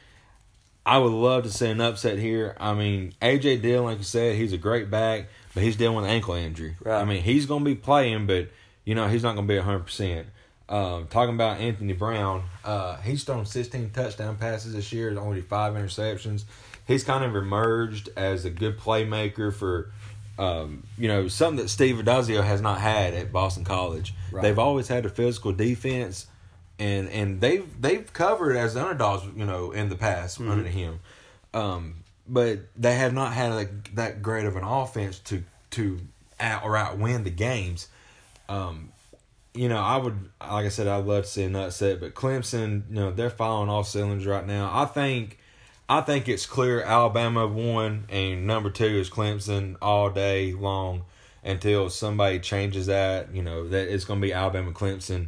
I 0.86 0.98
would 1.00 1.12
love 1.12 1.44
to 1.44 1.50
see 1.50 1.70
an 1.70 1.82
upset 1.82 2.20
here. 2.20 2.56
I 2.60 2.74
mean, 2.74 3.14
AJ 3.22 3.62
Dillon, 3.62 3.86
like 3.86 3.98
you 4.00 4.04
said, 4.04 4.36
he's 4.36 4.54
a 4.54 4.58
great 4.58 4.92
back, 4.92 5.28
but 5.54 5.64
he's 5.64 5.76
dealing 5.76 5.96
with 5.96 6.06
an 6.06 6.12
ankle 6.12 6.36
injury. 6.36 6.76
Right. 6.84 7.02
I 7.02 7.06
mean, 7.06 7.24
he's 7.24 7.46
going 7.46 7.64
to 7.64 7.70
be 7.70 7.76
playing, 7.76 8.28
but 8.28 8.50
you 8.86 8.96
know 8.96 9.08
he's 9.08 9.24
not 9.24 9.36
going 9.36 9.48
to 9.48 9.54
be 9.54 9.60
hundred 9.60 9.86
percent. 9.86 10.28
Um, 10.70 11.08
talking 11.08 11.36
about 11.36 11.60
Anthony 11.60 11.94
Brown, 11.94 12.44
uh, 12.64 12.98
he's 12.98 13.24
thrown 13.24 13.46
16 13.46 13.92
touchdown 13.92 14.38
passes 14.38 14.74
this 14.74 14.94
year, 14.94 15.18
only 15.20 15.42
five 15.42 15.74
interceptions. 15.74 16.46
He's 16.88 17.04
kind 17.04 17.24
of 17.24 17.36
emerged 17.36 18.10
as 18.16 18.46
a 18.46 18.50
good 18.50 18.80
playmaker 18.80 19.54
for, 19.54 19.92
um, 20.40 20.84
you 20.98 21.08
know, 21.08 21.28
something 21.28 21.64
that 21.64 21.70
Steve 21.70 21.98
Addazio 21.98 22.44
has 22.44 22.62
not 22.62 22.80
had 22.80 23.14
at 23.14 23.32
Boston 23.32 23.66
College. 23.66 24.14
Right. 24.32 24.42
They've 24.42 24.60
always 24.60 24.88
had 24.88 25.06
a 25.06 25.10
physical 25.10 25.52
defense, 25.52 26.28
and 26.80 27.10
and 27.10 27.40
they've 27.40 27.68
they've 27.82 28.12
covered 28.12 28.56
as 28.56 28.76
underdogs, 28.76 29.26
you 29.36 29.46
know, 29.46 29.72
in 29.72 29.90
the 29.90 29.96
past 29.96 30.40
under 30.40 30.68
him. 30.68 31.00
Um, 31.54 32.04
but 32.28 32.60
they 32.76 32.96
have 32.96 33.14
not 33.14 33.34
had 33.34 33.54
like 33.54 33.96
that 33.96 34.22
great 34.22 34.46
of 34.46 34.56
an 34.56 34.64
offense 34.64 35.20
to 35.20 35.44
to 35.72 36.00
out 36.40 36.64
or 36.64 36.78
out 36.78 36.98
win 36.98 37.24
the 37.24 37.30
games. 37.30 37.90
Um, 38.50 38.93
you 39.54 39.70
know, 39.70 39.78
I 39.78 39.98
would 39.98 40.30
like 40.42 40.66
I 40.66 40.70
said, 40.70 40.88
I'd 40.88 41.06
love 41.06 41.26
to 41.26 41.30
see 41.30 41.44
an 41.44 41.56
upset, 41.56 42.00
but 42.00 42.16
Clemson, 42.16 42.90
you 42.90 42.96
know, 42.96 43.12
they're 43.12 43.30
firing 43.30 43.70
all 43.70 43.84
cylinders 43.84 44.26
right 44.26 44.46
now. 44.46 44.72
I 44.74 44.86
think, 44.86 45.38
I 45.88 46.02
think 46.02 46.28
it's 46.28 46.46
clear 46.46 46.82
Alabama 46.82 47.48
one 47.48 48.06
and 48.10 48.48
number 48.48 48.70
two 48.70 48.86
is 48.86 49.10
Clemson 49.10 49.76
all 49.82 50.10
day 50.10 50.54
long 50.54 51.04
until 51.44 51.90
somebody 51.90 52.40
changes 52.40 52.88
that. 52.88 53.34
You 53.34 53.44
know 53.44 53.68
that 53.70 53.94
it's 53.94 54.06
going 54.06 54.20
to 54.22 54.26
be 54.26 54.34
Alabama 54.34 54.72
Clemson 54.72 55.28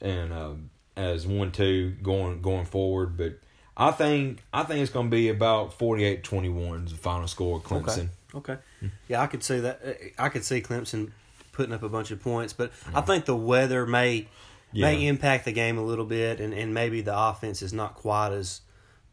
and 0.00 0.32
um, 0.32 0.70
as 0.96 1.26
one 1.26 1.50
two 1.50 1.92
going 2.02 2.42
going 2.42 2.66
forward. 2.66 3.16
But 3.16 3.38
I 3.76 3.90
think 3.90 4.42
I 4.52 4.64
think 4.64 4.80
it's 4.80 4.92
going 4.92 5.06
to 5.06 5.10
be 5.10 5.28
about 5.28 5.78
48-21 5.78 6.86
is 6.86 6.92
the 6.92 6.98
final 6.98 7.26
score. 7.26 7.60
Clemson. 7.60 8.08
Okay. 8.34 8.56
Yeah, 9.08 9.22
I 9.22 9.26
could 9.26 9.42
see 9.42 9.60
that. 9.60 9.80
I 10.18 10.28
could 10.28 10.44
see 10.44 10.60
Clemson 10.60 11.12
putting 11.52 11.72
up 11.74 11.82
a 11.82 11.88
bunch 11.88 12.10
of 12.10 12.20
points, 12.20 12.52
but 12.52 12.72
I 12.94 13.00
think 13.02 13.24
the 13.26 13.36
weather 13.36 13.86
may 13.86 14.26
may 14.74 15.06
impact 15.06 15.44
the 15.44 15.52
game 15.52 15.76
a 15.76 15.82
little 15.82 16.06
bit, 16.06 16.40
and, 16.40 16.54
and 16.54 16.72
maybe 16.72 17.02
the 17.02 17.16
offense 17.16 17.60
is 17.60 17.74
not 17.74 17.94
quite 17.94 18.32
as 18.32 18.62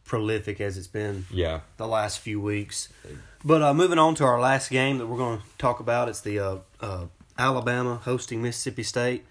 prolific 0.05 0.62
as 0.62 0.77
it's 0.77 0.88
been 0.88 1.25
Yeah. 1.31 1.60
the 1.77 1.86
last 1.88 2.19
few 2.19 2.39
weeks. 2.39 2.88
But 3.43 3.62
uh, 3.62 3.74
moving 3.74 4.00
on 4.00 4.15
to 4.15 4.24
our 4.24 4.39
last 4.39 4.69
game 4.72 4.98
that 5.00 5.08
we're 5.08 5.17
going 5.17 5.39
to 5.39 5.43
talk 5.58 5.79
about, 5.81 6.08
it's 6.10 6.22
the 6.22 6.39
uh, 6.39 6.58
uh, 6.79 7.05
Alabama 7.38 7.96
hosting 8.03 8.41
Mississippi 8.41 8.84
State. 8.84 9.25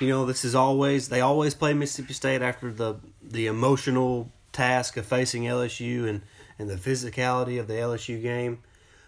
You 0.00 0.08
know, 0.08 0.26
this 0.26 0.44
is 0.44 0.54
always 0.56 1.08
they 1.08 1.20
always 1.20 1.54
play 1.54 1.74
Mississippi 1.74 2.12
State 2.14 2.42
after 2.42 2.72
the 2.72 2.96
the 3.22 3.46
emotional 3.46 4.32
task 4.52 4.96
of 4.96 5.06
facing 5.06 5.44
LSU 5.44 6.08
and 6.08 6.22
and 6.58 6.68
the 6.68 6.74
physicality 6.76 7.58
of 7.60 7.68
the 7.68 7.74
LSU 7.74 8.20
game. 8.20 8.58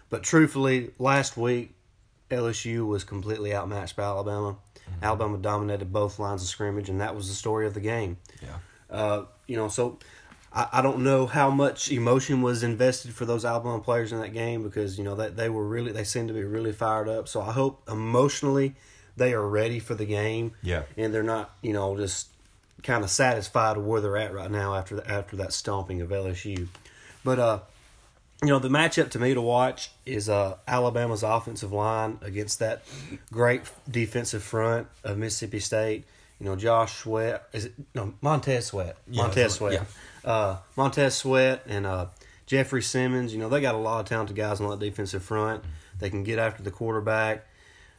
But 0.09 0.23
truthfully, 0.23 0.91
last 0.99 1.35
week 1.35 1.74
LSU 2.29 2.87
was 2.87 3.03
completely 3.03 3.53
outmatched 3.53 3.95
by 3.95 4.03
Alabama. 4.03 4.57
Alabama 5.01 5.37
dominated 5.37 5.91
both 5.91 6.19
lines 6.19 6.41
of 6.41 6.47
scrimmage, 6.47 6.89
and 6.89 7.01
that 7.01 7.15
was 7.15 7.27
the 7.27 7.33
story 7.33 7.67
of 7.67 7.73
the 7.73 7.79
game. 7.79 8.17
Yeah. 8.41 8.57
Uh, 8.89 9.25
you 9.47 9.57
know, 9.57 9.67
so 9.67 9.99
I, 10.53 10.67
I 10.73 10.81
don't 10.81 10.99
know 10.99 11.25
how 11.25 11.49
much 11.49 11.91
emotion 11.91 12.41
was 12.41 12.63
invested 12.63 13.13
for 13.13 13.25
those 13.25 13.45
Alabama 13.45 13.79
players 13.79 14.11
in 14.11 14.19
that 14.21 14.33
game 14.33 14.63
because 14.63 14.97
you 14.97 15.03
know 15.03 15.15
that 15.15 15.35
they 15.35 15.49
were 15.49 15.67
really 15.67 15.91
they 15.91 16.03
seemed 16.03 16.29
to 16.29 16.33
be 16.33 16.43
really 16.43 16.71
fired 16.71 17.09
up. 17.09 17.27
So 17.27 17.41
I 17.41 17.51
hope 17.51 17.83
emotionally 17.89 18.75
they 19.17 19.33
are 19.33 19.47
ready 19.47 19.79
for 19.79 19.95
the 19.95 20.05
game. 20.05 20.53
Yeah. 20.61 20.83
and 20.97 21.13
they're 21.13 21.23
not 21.23 21.55
you 21.61 21.73
know 21.73 21.97
just 21.97 22.29
kind 22.83 23.03
of 23.03 23.09
satisfied 23.09 23.77
with 23.77 23.85
where 23.85 24.01
they're 24.01 24.17
at 24.17 24.33
right 24.33 24.51
now 24.51 24.75
after 24.75 24.95
the, 24.97 25.09
after 25.09 25.35
that 25.37 25.53
stomping 25.53 26.01
of 26.01 26.09
LSU. 26.09 26.67
But 27.23 27.39
uh, 27.39 27.59
you 28.41 28.49
know, 28.49 28.59
the 28.59 28.69
matchup 28.69 29.09
to 29.11 29.19
me 29.19 29.33
to 29.33 29.41
watch 29.41 29.91
is 30.05 30.29
uh, 30.29 30.57
Alabama's 30.67 31.23
offensive 31.23 31.71
line 31.71 32.19
against 32.21 32.59
that 32.59 32.83
great 33.31 33.61
defensive 33.89 34.43
front 34.43 34.87
of 35.03 35.17
Mississippi 35.17 35.59
State. 35.59 36.05
You 36.39 36.47
know, 36.47 36.55
Josh 36.57 36.97
Sweat 36.97 37.47
is 37.53 37.65
it 37.65 37.73
no 37.93 38.13
Montez 38.21 38.67
Sweat, 38.67 38.97
Montez 39.07 39.61
right, 39.61 39.79
Sweat, 39.79 39.87
uh, 40.25 40.57
Montez 40.75 41.15
Sweat, 41.15 41.63
and 41.65 41.85
uh, 41.85 42.07
Jeffrey 42.45 42.81
Simmons. 42.81 43.33
You 43.33 43.39
know, 43.39 43.47
they 43.47 43.61
got 43.61 43.73
a 43.73 43.79
lot 43.79 44.01
of 44.01 44.05
talented 44.05 44.35
guys 44.35 44.59
on 44.59 44.69
that 44.69 44.79
defensive 44.79 45.23
front. 45.23 45.63
They 45.99 46.09
can 46.09 46.23
get 46.23 46.37
after 46.37 46.61
the 46.61 46.71
quarterback. 46.71 47.47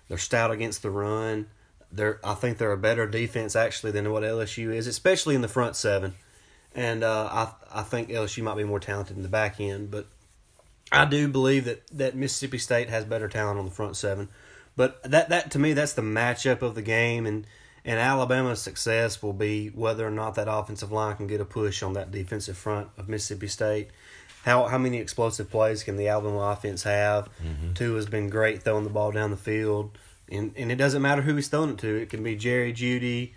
They're 0.08 0.18
stout 0.18 0.50
against 0.50 0.82
the 0.82 0.90
run. 0.90 1.46
They're, 1.90 2.20
I 2.22 2.34
think 2.34 2.58
they're 2.58 2.72
a 2.72 2.76
better 2.76 3.06
defense 3.06 3.56
actually 3.56 3.92
than 3.92 4.10
what 4.12 4.22
LSU 4.22 4.72
is, 4.74 4.86
especially 4.86 5.34
in 5.34 5.40
the 5.40 5.48
front 5.48 5.76
seven. 5.76 6.14
And 6.74 7.02
uh, 7.02 7.28
I, 7.72 7.80
I 7.80 7.82
think 7.82 8.10
LSU 8.10 8.42
might 8.42 8.56
be 8.56 8.64
more 8.64 8.80
talented 8.80 9.16
in 9.16 9.22
the 9.22 9.30
back 9.30 9.60
end, 9.60 9.90
but 9.90 10.06
I 10.92 11.04
do 11.04 11.28
believe 11.28 11.64
that, 11.64 11.86
that 11.88 12.14
Mississippi 12.14 12.58
State 12.58 12.88
has 12.88 13.04
better 13.04 13.28
talent 13.28 13.58
on 13.58 13.64
the 13.64 13.70
front 13.70 13.96
seven. 13.96 14.28
But 14.76 15.02
that, 15.04 15.30
that 15.30 15.50
to 15.52 15.58
me, 15.58 15.72
that's 15.72 15.94
the 15.94 16.02
matchup 16.02 16.62
of 16.62 16.74
the 16.74 16.82
game, 16.82 17.26
and 17.26 17.46
and 17.84 18.00
Alabama's 18.00 18.60
success 18.60 19.22
will 19.22 19.32
be 19.32 19.68
whether 19.68 20.06
or 20.06 20.10
not 20.10 20.34
that 20.34 20.48
offensive 20.50 20.90
line 20.90 21.16
can 21.16 21.28
get 21.28 21.40
a 21.40 21.44
push 21.44 21.82
on 21.84 21.92
that 21.92 22.10
defensive 22.10 22.58
front 22.58 22.88
of 22.98 23.08
Mississippi 23.08 23.46
State. 23.46 23.90
How 24.44 24.66
how 24.66 24.76
many 24.76 24.98
explosive 24.98 25.50
plays 25.50 25.82
can 25.82 25.96
the 25.96 26.08
Alabama 26.08 26.38
offense 26.38 26.82
have? 26.82 27.30
Mm-hmm. 27.42 27.72
Tua 27.72 27.96
has 27.96 28.06
been 28.06 28.28
great 28.28 28.62
throwing 28.62 28.84
the 28.84 28.90
ball 28.90 29.12
down 29.12 29.30
the 29.30 29.36
field, 29.36 29.96
and 30.30 30.52
and 30.56 30.70
it 30.70 30.76
doesn't 30.76 31.00
matter 31.00 31.22
who 31.22 31.36
he's 31.36 31.48
throwing 31.48 31.70
it 31.70 31.78
to. 31.78 32.02
It 32.02 32.10
can 32.10 32.22
be 32.22 32.36
Jerry 32.36 32.72
Jeudy, 32.72 33.32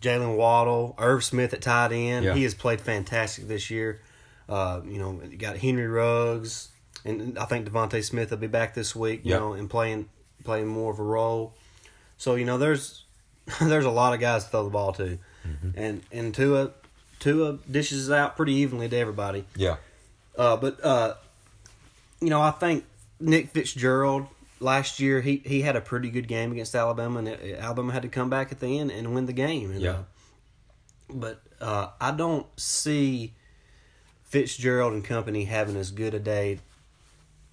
Jaylen 0.00 0.36
Waddle, 0.36 0.94
Irv 0.98 1.24
Smith 1.24 1.54
at 1.54 1.62
tight 1.62 1.92
end. 1.92 2.26
Yeah. 2.26 2.34
He 2.34 2.42
has 2.42 2.54
played 2.54 2.80
fantastic 2.80 3.48
this 3.48 3.70
year. 3.70 4.00
Uh, 4.48 4.82
you 4.84 4.98
know, 4.98 5.20
you 5.28 5.38
got 5.38 5.56
Henry 5.56 5.86
Ruggs, 5.86 6.68
and 7.04 7.38
I 7.38 7.44
think 7.44 7.68
DeVonta 7.68 8.02
Smith 8.04 8.30
will 8.30 8.38
be 8.38 8.46
back 8.46 8.74
this 8.74 8.94
week. 8.96 9.20
You 9.24 9.32
Yeah. 9.32 9.38
know, 9.38 9.52
and 9.52 9.68
playing 9.68 10.08
playing 10.44 10.66
more 10.66 10.92
of 10.92 10.98
a 10.98 11.02
role. 11.02 11.54
So 12.18 12.34
you 12.34 12.44
know, 12.44 12.58
there's 12.58 13.04
there's 13.60 13.84
a 13.84 13.90
lot 13.90 14.14
of 14.14 14.20
guys 14.20 14.44
to 14.44 14.50
throw 14.50 14.64
the 14.64 14.70
ball 14.70 14.92
to, 14.94 15.18
and 15.76 16.02
and 16.12 16.34
Tua 16.34 16.70
Tua 17.20 17.58
dishes 17.70 18.08
it 18.08 18.14
out 18.14 18.36
pretty 18.36 18.54
evenly 18.54 18.88
to 18.88 18.96
everybody. 18.96 19.44
Yeah. 19.56 19.76
Uh, 20.36 20.56
but 20.56 20.82
uh, 20.84 21.14
you 22.20 22.30
know, 22.30 22.40
I 22.40 22.50
think 22.50 22.84
Nick 23.20 23.50
Fitzgerald 23.50 24.26
last 24.60 24.98
year 25.00 25.20
he 25.20 25.42
he 25.44 25.60
had 25.62 25.76
a 25.76 25.80
pretty 25.80 26.10
good 26.10 26.26
game 26.28 26.52
against 26.52 26.74
Alabama, 26.74 27.18
and 27.18 27.28
Alabama 27.28 27.92
had 27.92 28.02
to 28.02 28.08
come 28.08 28.30
back 28.30 28.50
at 28.52 28.60
the 28.60 28.78
end 28.78 28.90
and 28.90 29.14
win 29.14 29.26
the 29.26 29.32
game. 29.32 29.70
And, 29.72 29.80
Yeah. 29.80 29.90
uh, 29.90 30.02
but 31.10 31.42
uh, 31.60 31.88
I 32.00 32.10
don't 32.12 32.46
see 32.58 33.34
Fitzgerald 34.24 34.92
and 34.94 35.04
company 35.04 35.44
having 35.44 35.76
as 35.76 35.90
good 35.90 36.14
a 36.14 36.18
day 36.18 36.60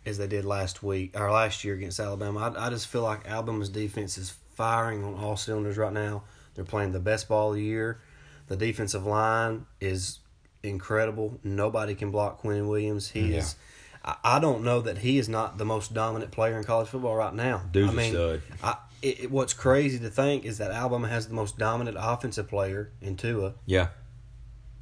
as 0.06 0.18
they 0.18 0.28
did 0.28 0.46
last 0.46 0.82
week 0.84 1.20
or 1.20 1.32
last 1.32 1.64
year 1.64 1.76
against 1.76 2.00
Alabama. 2.00 2.54
I, 2.58 2.68
I 2.68 2.70
just 2.70 2.88
feel 2.88 3.04
like 3.04 3.28
Alabama's 3.28 3.70
defense 3.70 4.18
is 4.18 4.32
firing 4.56 5.04
on 5.04 5.16
all 5.16 5.38
cylinders 5.38 5.78
right 5.78 5.94
now. 5.94 6.24
They're 6.56 6.66
playing 6.66 6.92
the 6.92 7.00
best 7.00 7.28
ball 7.30 7.50
of 7.50 7.56
the 7.56 7.62
year. 7.64 8.00
The 8.48 8.58
defensive 8.58 9.06
line 9.06 9.66
is 9.80 10.20
incredible. 10.64 11.40
Nobody 11.44 11.96
can 11.96 12.12
block 12.12 12.40
Quinn 12.40 12.68
Williams. 12.68 13.10
He 13.10 13.32
Yeah. 13.32 13.38
is. 13.38 13.56
I, 14.04 14.16
I 14.24 14.40
don't 14.40 14.64
know 14.64 14.82
that 14.82 15.00
he 15.00 15.18
is 15.18 15.30
not 15.30 15.58
the 15.58 15.66
most 15.66 15.94
dominant 15.94 16.32
player 16.32 16.58
in 16.58 16.64
college 16.64 16.88
football 16.90 17.16
right 17.16 17.34
now. 17.34 17.64
Dude's 17.72 17.92
I 17.92 17.96
mean, 17.96 18.12
stud. 18.14 18.42
I, 18.64 18.76
it, 19.02 19.20
it- 19.26 19.32
what's 19.32 19.54
crazy 19.54 20.00
to 20.00 20.10
think 20.10 20.44
is 20.46 20.58
that 20.58 20.72
Alabama 20.72 21.08
has 21.08 21.28
the 21.28 21.34
most 21.34 21.58
dominant 21.58 21.98
offensive 22.00 22.48
player 22.50 22.92
in 23.02 23.16
Tua 23.16 23.54
Yeah. 23.66 23.88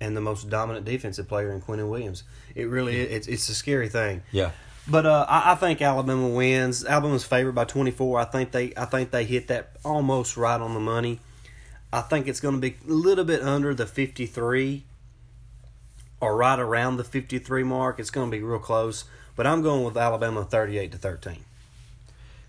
and 0.02 0.16
the 0.16 0.22
most 0.22 0.50
dominant 0.50 0.86
defensive 0.86 1.28
player 1.28 1.52
in 1.52 1.62
Quinn 1.62 1.88
Williams. 1.90 2.24
It 2.56 2.66
really 2.70 2.98
it's 2.98 3.28
it's 3.28 3.48
a 3.50 3.54
scary 3.56 3.90
thing. 3.90 4.24
Yeah. 4.32 4.52
But 4.88 5.06
uh, 5.06 5.26
I, 5.28 5.52
I 5.52 5.56
think 5.56 5.82
Alabama 5.82 6.30
wins. 6.30 6.86
Alabama's 6.86 7.24
favored 7.24 7.54
by 7.54 7.66
24. 7.66 8.20
I 8.20 8.26
think 8.26 8.52
they 8.52 8.74
I 8.76 8.86
think 8.86 9.12
they 9.12 9.24
hit 9.24 9.48
that 9.48 9.72
almost 9.84 10.38
right 10.38 10.60
on 10.60 10.74
the 10.74 10.80
money. 10.80 11.20
I 11.92 12.02
think 12.02 12.28
it's 12.28 12.40
going 12.40 12.56
to 12.56 12.62
be 12.62 12.78
a 12.88 12.92
little 12.92 13.26
bit 13.26 13.42
under 13.42 13.74
the 13.74 13.86
53 13.86 14.84
or 16.22 16.36
right 16.36 16.60
around 16.60 16.98
the 16.98 17.04
53 17.04 17.64
mark. 17.64 18.00
It's 18.00 18.12
going 18.12 18.30
to 18.30 18.38
be 18.38 18.44
real 18.44 18.60
close. 18.60 19.06
But 19.36 19.48
I'm 19.48 19.62
going 19.62 19.84
with 19.84 19.98
Alabama 19.98 20.44
38 20.44 20.92
to 20.92 20.98
13. 20.98 21.38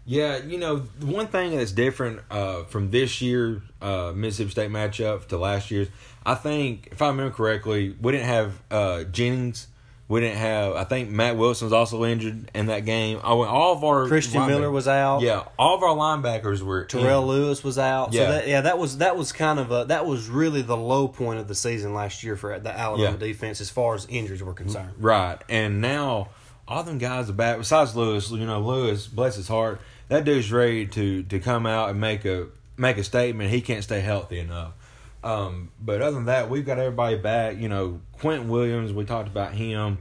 Yeah, 0.07 0.39
you 0.39 0.59
know, 0.59 0.79
one 1.01 1.29
thing 1.29 1.57
that's 1.57 1.73
different 1.73 2.21
uh, 2.31 2.65
from 2.65 2.91
this 2.91 3.21
year 3.21 3.63
uh, 3.81 4.13
Mississippi 4.15 4.51
State 4.51 4.71
matchup 4.71 5.29
to 5.29 5.39
last 5.39 5.71
year's, 5.71 5.89
I 6.27 6.35
think, 6.35 6.89
if 6.91 7.01
I 7.01 7.09
remember 7.09 7.33
correctly, 7.35 7.95
we 8.01 8.13
didn't 8.13 8.27
have 8.27 8.63
uh, 8.71 9.05
Jennings. 9.05 9.69
We 10.11 10.19
didn't 10.21 10.39
have. 10.39 10.75
I 10.75 10.83
think 10.83 11.09
Mack 11.09 11.37
Wilson 11.37 11.67
was 11.67 11.73
also 11.73 12.05
injured 12.05 12.51
in 12.53 12.67
that 12.67 12.85
game. 12.85 13.21
I 13.23 13.33
went 13.35 13.49
all 13.49 13.73
of 13.75 13.85
our 13.85 14.09
Christian 14.09 14.45
Miller 14.45 14.69
was 14.69 14.89
out. 14.89 15.21
Yeah, 15.23 15.45
all 15.57 15.77
of 15.77 15.85
our 15.85 15.95
linebackers 15.97 16.63
were 16.63 16.85
Terrell 16.85 17.23
in. 17.23 17.29
Lewis 17.29 17.63
was 17.63 17.79
out. 17.79 18.13
Yeah. 18.13 18.23
So 18.27 18.33
that, 18.33 18.49
yeah, 18.49 18.61
that 18.63 18.77
was 18.77 18.99
that 18.99 19.17
was 19.17 19.31
kind 19.31 19.61
of 19.61 19.71
a 19.71 19.85
that 19.85 20.07
was 20.07 20.29
really 20.29 20.63
the 20.63 20.77
low 20.77 21.07
point 21.07 21.39
of 21.39 21.47
the 21.47 21.55
season 21.55 21.95
last 21.95 22.25
year 22.25 22.35
for 22.35 22.59
the 22.59 22.77
Alabama 22.77 23.13
Yeah. 23.13 23.17
defense 23.19 23.61
as 23.61 23.71
far 23.71 23.95
as 23.95 24.05
injuries 24.11 24.43
were 24.43 24.53
concerned. 24.53 24.95
Right, 24.99 25.39
and 25.49 25.81
now 25.81 26.31
all 26.67 26.83
them 26.83 26.99
guys 26.99 27.31
are 27.31 27.33
back. 27.33 27.59
Besides 27.59 27.95
Lewis, 27.95 28.33
you 28.33 28.47
know, 28.47 28.61
Lewis, 28.61 29.07
bless 29.07 29.37
his 29.37 29.47
heart, 29.47 29.81
that 30.09 30.25
dude's 30.25 30.51
ready 30.51 30.87
to 30.89 31.23
to 31.23 31.39
come 31.39 31.67
out 31.67 31.89
and 31.89 32.01
make 32.01 32.25
a 32.25 32.49
make 32.77 32.99
a 32.99 33.05
statement. 33.05 33.51
He 33.51 33.61
can't 33.61 33.85
stay 33.85 34.01
healthy 34.01 34.41
enough. 34.41 34.73
Um, 35.23 35.71
but 35.81 36.01
other 36.01 36.17
than 36.17 36.27
that, 36.27 36.49
we've 36.49 36.65
got 36.65 36.79
everybody 36.79 37.17
back. 37.17 37.59
You 37.59 37.69
know, 37.69 38.01
Quentin 38.13 38.49
Williams, 38.49 38.93
we 38.93 39.05
talked 39.05 39.29
about 39.29 39.53
him. 39.55 39.99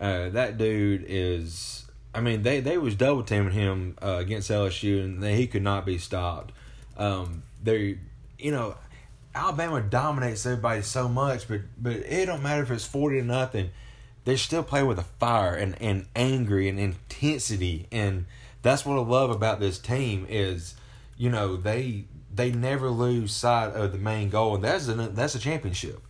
Uh, 0.00 0.30
that 0.30 0.58
dude 0.58 1.04
is. 1.06 1.86
I 2.14 2.20
mean, 2.20 2.42
they 2.42 2.60
they 2.60 2.78
was 2.78 2.94
double 2.94 3.22
teaming 3.22 3.52
him 3.52 3.96
uh, 4.02 4.16
against 4.20 4.50
LSU, 4.50 5.02
and 5.02 5.22
he 5.22 5.46
could 5.46 5.62
not 5.62 5.86
be 5.86 5.98
stopped. 5.98 6.52
Um, 6.96 7.42
they, 7.62 7.98
you 8.38 8.50
know, 8.50 8.76
Alabama 9.34 9.80
dominates 9.80 10.44
everybody 10.44 10.82
so 10.82 11.08
much, 11.08 11.48
but 11.48 11.60
but 11.78 11.92
it 11.92 12.26
don't 12.26 12.42
matter 12.42 12.62
if 12.62 12.70
it's 12.70 12.86
forty 12.86 13.20
to 13.20 13.26
nothing. 13.26 13.70
They 14.24 14.36
still 14.36 14.62
play 14.62 14.84
with 14.84 15.00
a 15.00 15.04
fire 15.04 15.54
and, 15.54 15.80
and 15.82 16.06
angry 16.14 16.68
and 16.68 16.78
intensity, 16.78 17.88
and 17.90 18.26
that's 18.62 18.86
what 18.86 18.96
I 18.96 19.00
love 19.00 19.30
about 19.30 19.58
this 19.58 19.78
team 19.78 20.26
is, 20.28 20.76
you 21.16 21.28
know, 21.28 21.56
they 21.56 22.04
they 22.34 22.50
never 22.50 22.88
lose 22.88 23.32
sight 23.32 23.72
of 23.72 23.92
the 23.92 23.98
main 23.98 24.30
goal, 24.30 24.54
and 24.54 24.64
that's 24.64 24.88
a 24.88 24.94
that's 24.94 25.34
a 25.34 25.38
championship, 25.38 26.00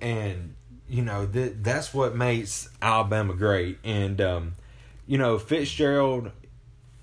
and 0.00 0.54
you 0.88 1.02
know 1.02 1.26
that 1.26 1.64
that's 1.64 1.94
what 1.94 2.14
makes 2.14 2.68
Alabama 2.80 3.34
great, 3.34 3.78
and 3.84 4.20
um, 4.20 4.52
you 5.06 5.18
know 5.18 5.38
Fitzgerald, 5.38 6.30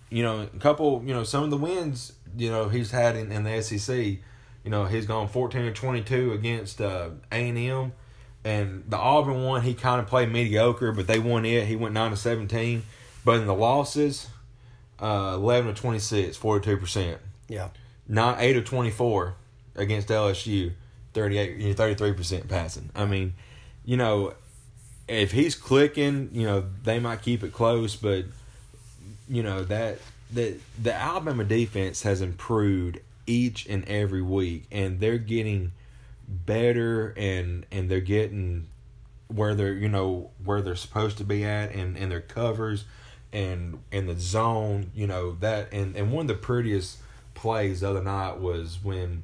you 0.10 0.24
know, 0.24 0.42
a 0.42 0.60
couple, 0.60 1.04
you 1.06 1.14
know, 1.14 1.24
some 1.24 1.44
of 1.44 1.50
the 1.50 1.58
wins, 1.58 2.14
you 2.38 2.50
know, 2.50 2.70
he's 2.70 2.92
had 2.92 3.16
in, 3.16 3.32
in 3.32 3.44
the 3.44 3.62
SEC. 3.62 3.96
You 3.98 4.72
know, 4.72 4.86
he's 4.86 5.06
gone 5.06 5.28
fourteen 5.28 5.64
or 5.64 5.72
twenty 5.72 6.02
two 6.02 6.34
against 6.34 6.82
uh, 6.82 7.10
A 7.32 7.50
and 7.50 7.58
M, 7.58 7.94
and 8.44 8.84
the 8.88 8.98
Auburn 8.98 9.44
one 9.44 9.62
he 9.62 9.74
kind 9.74 10.02
of 10.02 10.08
played 10.08 10.32
mediocre, 10.32 10.92
but 10.92 11.08
they 11.08 11.18
won 11.18 11.46
it. 11.46 11.66
He 11.66 11.76
went 11.76 11.94
nine 11.94 12.12
to 12.12 12.18
seventeen, 12.18 12.84
but 13.24 13.40
in 13.40 13.48
the 13.48 13.56
losses, 13.56 14.28
uh, 15.00 15.32
eleven 15.36 15.74
to 15.74 15.82
26, 15.82 16.36
42 16.38 16.78
percent. 16.78 17.22
Yeah. 17.48 17.70
Not 18.10 18.42
eight 18.42 18.58
of 18.58 18.66
twenty 18.66 18.92
four 18.92 19.36
against 19.76 20.10
LSU, 20.10 20.74
38 21.14 21.78
33 21.78 22.14
percent 22.14 22.50
passing. 22.50 22.90
I 22.96 23.06
mean, 23.06 23.36
you 23.86 23.96
know, 23.98 24.34
if 25.08 25.32
he's 25.32 25.56
clicking, 25.56 26.30
you 26.34 26.46
know, 26.46 26.66
they 26.84 27.00
might 27.00 27.22
keep 27.22 27.44
it 27.44 27.54
close, 27.54 27.96
but 27.96 28.26
you 29.30 29.44
know 29.44 29.64
that 29.64 30.00
the 30.32 30.56
the 30.82 30.94
Alabama 30.94 31.44
defense 31.44 32.04
has 32.04 32.22
improved 32.22 33.00
each 33.28 33.66
and 33.68 33.88
every 33.88 34.22
week, 34.22 34.66
and 34.72 35.00
they're 35.00 35.18
getting 35.18 35.72
better, 36.28 37.14
and 37.16 37.66
and 37.72 37.90
they're 37.90 38.00
getting 38.00 38.68
where 39.28 39.54
they're 39.56 39.74
you 39.74 39.90
know 39.90 40.32
where 40.44 40.62
they're 40.62 40.76
supposed 40.76 41.18
to 41.20 41.24
be 41.24 41.46
at, 41.46 41.74
and 41.74 41.98
and 41.98 42.12
their 42.12 42.22
covers, 42.22 42.86
and 43.32 43.80
in 43.92 44.08
the 44.08 44.20
zone, 44.20 44.92
you 44.96 45.08
know 45.08 45.38
that, 45.40 45.72
and 45.72 45.96
and 45.96 46.12
one 46.12 46.24
of 46.24 46.28
the 46.28 46.34
prettiest 46.34 46.98
plays 47.40 47.80
the 47.82 47.90
other 47.90 48.04
night 48.04 48.40
was 48.40 48.80
when. 48.84 49.24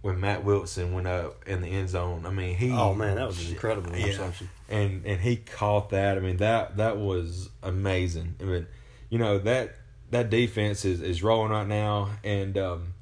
When 0.00 0.18
Mack 0.18 0.44
Wilson 0.44 0.92
went 0.92 1.06
up 1.06 1.46
in 1.46 1.60
the 1.62 1.68
end 1.68 1.88
zone, 1.88 2.26
I 2.26 2.30
mean 2.30 2.56
he. 2.56 2.72
Oh 2.72 2.92
man, 2.92 3.14
that 3.14 3.26
was 3.28 3.40
an 3.46 3.52
incredible 3.52 3.92
Yeah. 3.96 4.06
interception. 4.06 4.48
and 4.68 5.06
and 5.06 5.20
he 5.20 5.36
caught 5.36 5.90
that. 5.90 6.16
I 6.16 6.20
mean 6.20 6.38
that 6.38 6.76
that 6.78 6.96
was 6.98 7.50
amazing. 7.62 8.34
I 8.40 8.42
mean, 8.42 8.66
you 9.10 9.18
know 9.20 9.38
that 9.38 9.76
that 10.10 10.28
defense 10.28 10.84
is 10.84 11.00
is 11.00 11.22
rolling 11.22 11.52
right 11.52 11.68
now, 11.68 12.10
and 12.24 12.58
um, 12.58 12.94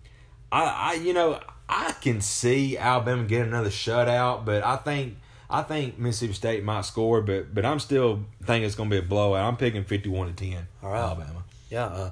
I 0.53 0.65
I 0.65 0.93
you 1.03 1.15
know 1.15 1.41
I 1.71 1.93
can 2.03 2.21
see 2.21 2.77
Alabama 2.77 3.25
getting 3.25 3.49
another 3.49 3.71
shutout, 3.71 4.45
but 4.45 4.63
I 4.63 4.77
think 4.77 5.17
I 5.49 5.63
think 5.63 5.99
Mississippi 5.99 6.35
State 6.35 6.65
might 6.65 6.85
score, 6.85 7.23
but 7.23 7.55
but 7.55 7.65
I'm 7.65 7.79
still 7.79 8.27
thinking 8.45 8.67
it's 8.67 8.75
going 8.75 8.91
to 8.91 9.01
be 9.01 9.07
a 9.07 9.09
blowout. 9.09 9.43
I'm 9.49 9.57
picking 9.57 9.85
fifty 9.85 10.11
one 10.11 10.27
to 10.27 10.35
ten. 10.35 10.67
All 10.83 10.91
right. 10.93 11.01
Alabama. 11.01 11.45
Yeah, 11.71 11.87
uh, 11.87 12.11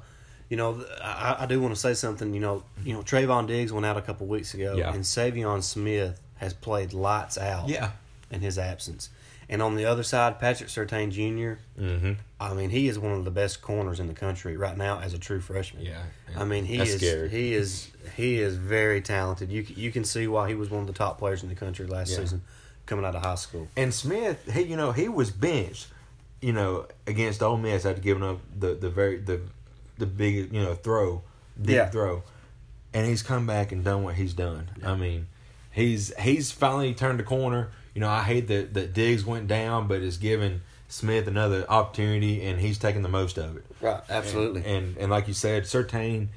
you 0.49 0.57
know, 0.57 0.85
I, 1.02 1.37
I 1.40 1.47
do 1.47 1.61
want 1.61 1.75
to 1.75 1.81
say 1.81 1.95
something. 1.95 2.33
You 2.35 2.40
know, 2.40 2.62
you 2.85 2.93
know, 2.95 3.00
Trevon 3.02 3.47
Diggs 3.47 3.73
went 3.73 3.87
out 3.87 3.97
a 3.97 4.02
couple 4.02 4.26
weeks 4.26 4.55
ago, 4.55 4.75
Yeah. 4.76 4.93
and 4.93 5.02
Saivion 5.05 5.62
Smith 5.62 6.21
has 6.37 6.55
played 6.55 6.93
lights 6.93 7.37
out. 7.38 7.69
Yeah. 7.69 7.90
in 8.31 8.40
his 8.43 8.59
absence, 8.59 9.09
And 9.49 9.62
on 9.62 9.75
the 9.75 9.87
other 9.87 10.02
side, 10.02 10.38
Patrick 10.38 10.69
Surtain 10.69 11.11
junior 11.11 11.59
Mm-hmm. 11.81 12.12
I 12.40 12.52
mean, 12.55 12.69
he 12.71 12.87
is 12.88 12.99
one 12.99 13.12
of 13.12 13.25
the 13.25 13.31
best 13.31 13.62
corners 13.62 13.99
in 14.00 14.07
the 14.07 14.14
country 14.14 14.57
right 14.57 14.76
now 14.76 15.00
as 15.00 15.14
a 15.14 15.19
true 15.19 15.40
freshman. 15.40 15.85
Yeah, 15.85 16.02
yeah. 16.31 16.40
I 16.40 16.45
mean, 16.45 16.64
he 16.67 16.76
That's 16.76 16.90
is 16.90 17.00
scary. 17.00 17.28
he 17.31 17.55
is 17.55 17.90
he 18.17 18.38
is 18.38 18.57
very 18.57 19.00
talented. 19.00 19.50
You 19.50 19.64
you 19.85 19.90
can 19.90 20.05
see 20.05 20.26
why 20.28 20.49
he 20.49 20.55
was 20.55 20.69
one 20.71 20.83
of 20.83 20.87
the 20.87 20.93
top 20.93 21.19
players 21.19 21.43
in 21.43 21.49
the 21.49 21.55
country 21.55 21.87
last 21.87 22.11
Yeah. 22.11 22.19
season, 22.19 22.43
coming 22.87 23.05
out 23.07 23.14
of 23.17 23.23
high 23.25 23.35
school. 23.37 23.67
And 23.76 23.93
Smith, 23.95 24.38
he 24.52 24.62
you 24.62 24.76
know 24.76 24.93
he 24.93 25.09
was 25.09 25.31
benched, 25.31 25.88
you 26.43 26.52
know, 26.52 26.87
against 27.07 27.43
Ole 27.43 27.57
Miss 27.57 27.85
after 27.87 28.02
giving 28.02 28.23
up 28.23 28.38
the 28.57 28.75
the 28.75 28.90
very 28.90 29.17
the 29.19 29.40
the 29.99 30.07
big 30.07 30.52
you 30.52 30.62
know 30.62 30.75
throw, 30.75 31.23
deep 31.61 31.75
Yeah. 31.75 31.90
throw, 31.90 32.23
and 32.95 33.07
he's 33.07 33.23
come 33.23 33.47
back 33.47 33.73
and 33.73 33.85
done 33.85 34.02
what 34.02 34.14
he's 34.14 34.33
done. 34.35 34.71
I 34.85 34.95
mean, 34.95 35.26
he's 35.71 36.12
he's 36.19 36.50
finally 36.52 36.95
turned 36.95 37.19
the 37.19 37.25
corner. 37.25 37.71
You 37.95 38.00
know, 38.00 38.09
I 38.09 38.23
hate 38.23 38.49
that 38.49 38.75
that 38.75 38.93
Diggs 38.93 39.25
went 39.25 39.49
down, 39.49 39.88
but 39.88 40.00
it's 40.02 40.17
given 40.17 40.62
Smith 40.88 41.26
another 41.26 41.67
opportunity, 41.69 42.43
and 42.45 42.61
he's 42.61 42.78
taking 42.78 43.02
the 43.02 43.09
most 43.09 43.37
of 43.38 43.57
it. 43.57 43.64
Right, 43.81 44.00
absolutely. 44.09 44.64
And 44.64 44.97
and 44.99 45.11
like 45.11 45.28
you 45.28 45.35
said, 45.35 45.64
Surtain, 45.64 46.28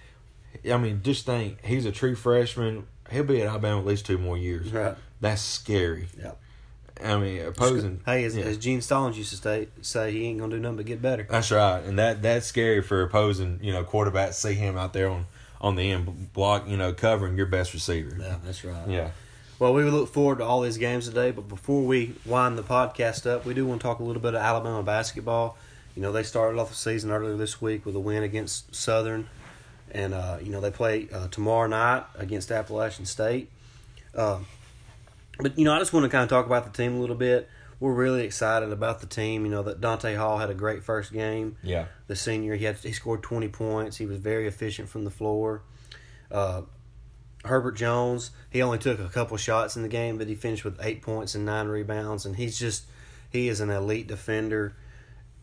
I 0.70 0.78
mean, 0.78 1.02
just 1.04 1.26
think 1.26 1.64
he's 1.64 1.86
a 1.86 1.92
true 1.92 2.16
freshman. 2.16 2.88
He'll 3.12 3.24
be 3.24 3.42
at 3.42 3.48
Alabama 3.48 3.80
at 3.80 3.86
least 3.86 4.06
two 4.06 4.18
more 4.18 4.38
years. 4.38 4.72
right. 4.72 4.96
That's 5.20 5.42
scary. 5.42 6.08
Yeah. 6.18 6.32
I 7.04 7.18
mean, 7.18 7.42
opposing. 7.42 8.02
Hey, 8.06 8.24
as, 8.26 8.36
yeah. 8.36 8.46
as 8.46 8.58
Gene 8.58 8.82
Stallings 8.82 9.18
used 9.18 9.32
to 9.32 9.38
say, 9.38 9.68
say 9.82 10.12
he 10.12 10.26
ain't 10.26 10.40
gonna 10.40 10.56
do 10.56 10.60
nothing 10.60 10.78
but 10.78 10.86
get 10.86 11.02
better. 11.02 11.28
That's 11.30 11.52
right, 11.52 11.84
and 11.84 11.98
that 12.00 12.22
that's 12.22 12.46
scary 12.46 12.82
for 12.82 13.02
opposing. 13.02 13.60
You 13.62 13.72
know, 13.74 13.84
quarterbacks 13.84 14.34
see 14.36 14.54
him 14.54 14.78
out 14.78 14.94
there 14.94 15.10
on 15.10 15.26
on 15.60 15.76
the 15.76 15.92
end 15.92 16.34
block. 16.34 16.68
You 16.68 16.78
know, 16.78 16.94
covering 16.94 17.38
your 17.38 17.46
best 17.46 17.74
receiver. 17.74 18.16
Yeah, 18.20 18.38
that's 18.44 18.64
right. 18.64 18.88
Yeah. 18.88 19.12
Well, 19.62 19.74
we 19.74 19.84
look 19.84 20.10
forward 20.12 20.40
to 20.40 20.44
all 20.44 20.62
these 20.62 20.78
games 20.78 21.08
today, 21.08 21.30
but 21.30 21.48
before 21.48 21.84
we 21.84 22.16
wind 22.26 22.58
the 22.58 22.64
podcast 22.64 23.30
up, 23.30 23.46
we 23.46 23.54
do 23.54 23.68
want 23.68 23.80
to 23.80 23.88
talk 23.88 24.00
a 24.00 24.04
little 24.04 24.22
bit 24.22 24.34
of 24.34 24.42
Alabama 24.42 24.82
basketball. 24.82 25.56
You 25.96 26.02
know, 26.02 26.12
they 26.12 26.24
started 26.24 26.60
off 26.60 26.70
the 26.70 26.76
season 26.76 27.12
earlier 27.12 27.38
this 27.38 27.62
week 27.62 27.86
with 27.86 27.96
a 27.96 28.00
win 28.00 28.24
against 28.24 28.74
Southern, 28.74 29.30
and 29.92 30.14
uh, 30.14 30.38
you 30.42 30.52
know 30.52 30.62
they 30.62 30.72
play 30.72 31.08
uh, 31.14 31.28
tomorrow 31.28 31.68
night 31.68 32.06
against 32.16 32.52
Appalachian 32.52 33.06
State. 33.06 33.50
Uh, 34.16 34.40
but 35.42 35.58
you 35.58 35.66
know, 35.66 35.74
I 35.74 35.80
just 35.80 35.94
want 35.94 36.04
to 36.04 36.10
kind 36.10 36.24
of 36.24 36.30
talk 36.30 36.46
about 36.46 36.66
the 36.66 36.72
team 36.72 36.96
a 36.96 37.00
little 37.00 37.16
bit. 37.16 37.50
We're 37.80 37.94
really 37.94 38.24
excited 38.24 38.72
about 38.72 39.02
the 39.02 39.08
team. 39.08 39.44
You 39.44 39.52
know 39.52 39.64
that 39.64 39.82
Donta 39.82 40.16
Hall 40.16 40.38
had 40.38 40.50
a 40.50 40.54
great 40.54 40.84
first 40.84 41.12
game. 41.12 41.58
Yeah. 41.64 41.86
The 42.08 42.16
senior, 42.16 42.56
he 42.56 42.66
had 42.66 42.78
he 42.78 42.92
scored 42.92 43.24
twenty 43.24 43.48
points. 43.48 43.98
He 43.98 44.06
was 44.06 44.20
very 44.20 44.48
efficient 44.48 44.90
from 44.90 45.04
the 45.04 45.10
floor. 45.10 45.64
Uh, 46.32 46.62
Herbert 47.44 47.72
Jones, 47.74 48.32
he 48.52 48.62
only 48.62 48.78
took 48.78 49.00
a 49.00 49.10
couple 49.10 49.36
shots 49.38 49.76
in 49.76 49.82
the 49.82 49.90
game, 49.90 50.18
but 50.18 50.28
he 50.28 50.36
finished 50.36 50.64
with 50.64 50.78
eight 50.82 51.02
points 51.02 51.34
and 51.34 51.44
nine 51.44 51.68
rebounds, 51.68 52.26
and 52.26 52.36
he's 52.36 52.60
just 52.60 52.86
he 53.32 53.48
is 53.48 53.60
an 53.62 53.70
elite 53.70 54.08
defender. 54.08 54.76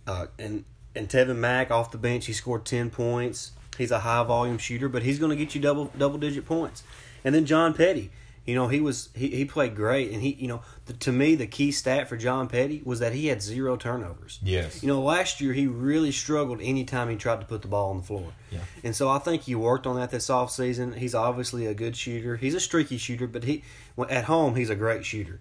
Uh, 0.06 0.26
and 0.38 0.64
and 0.94 1.08
Tevin 1.08 1.36
Mack 1.36 1.70
off 1.70 1.90
the 1.90 1.98
bench, 1.98 2.26
he 2.26 2.32
scored 2.32 2.64
ten 2.64 2.90
points. 2.90 3.52
He's 3.76 3.90
a 3.90 4.00
high 4.00 4.22
volume 4.24 4.58
shooter, 4.58 4.88
but 4.88 5.02
he's 5.02 5.18
going 5.18 5.30
to 5.30 5.36
get 5.36 5.54
you 5.54 5.60
double 5.60 5.86
double 5.98 6.18
digit 6.18 6.46
points. 6.46 6.82
And 7.24 7.34
then 7.34 7.46
John 7.46 7.74
Petty, 7.74 8.10
you 8.48 8.54
know, 8.54 8.66
he 8.66 8.80
was 8.80 9.10
he, 9.14 9.28
he 9.28 9.44
played 9.44 9.76
great, 9.76 10.10
and 10.10 10.22
he 10.22 10.32
you 10.40 10.48
know 10.48 10.62
the, 10.86 10.94
to 10.94 11.12
me 11.12 11.34
the 11.34 11.46
key 11.46 11.70
stat 11.70 12.08
for 12.08 12.16
John 12.16 12.48
Petty 12.48 12.80
was 12.82 12.98
that 13.00 13.12
he 13.12 13.26
had 13.26 13.42
zero 13.42 13.76
turnovers. 13.76 14.38
Yes. 14.42 14.82
You 14.82 14.88
know, 14.88 15.02
last 15.02 15.42
year 15.42 15.52
he 15.52 15.66
really 15.66 16.12
struggled 16.12 16.62
anytime 16.62 17.10
he 17.10 17.16
tried 17.16 17.42
to 17.42 17.46
put 17.46 17.60
the 17.60 17.68
ball 17.68 17.90
on 17.90 17.98
the 17.98 18.02
floor. 18.04 18.32
Yeah. 18.50 18.60
And 18.82 18.96
so 18.96 19.10
I 19.10 19.18
think 19.18 19.42
he 19.42 19.54
worked 19.54 19.86
on 19.86 19.96
that 19.96 20.10
this 20.10 20.28
offseason. 20.28 20.94
He's 20.94 21.14
obviously 21.14 21.66
a 21.66 21.74
good 21.74 21.94
shooter. 21.94 22.36
He's 22.36 22.54
a 22.54 22.60
streaky 22.60 22.96
shooter, 22.96 23.26
but 23.26 23.44
he 23.44 23.64
at 24.08 24.24
home 24.24 24.54
he's 24.54 24.70
a 24.70 24.76
great 24.76 25.04
shooter. 25.04 25.40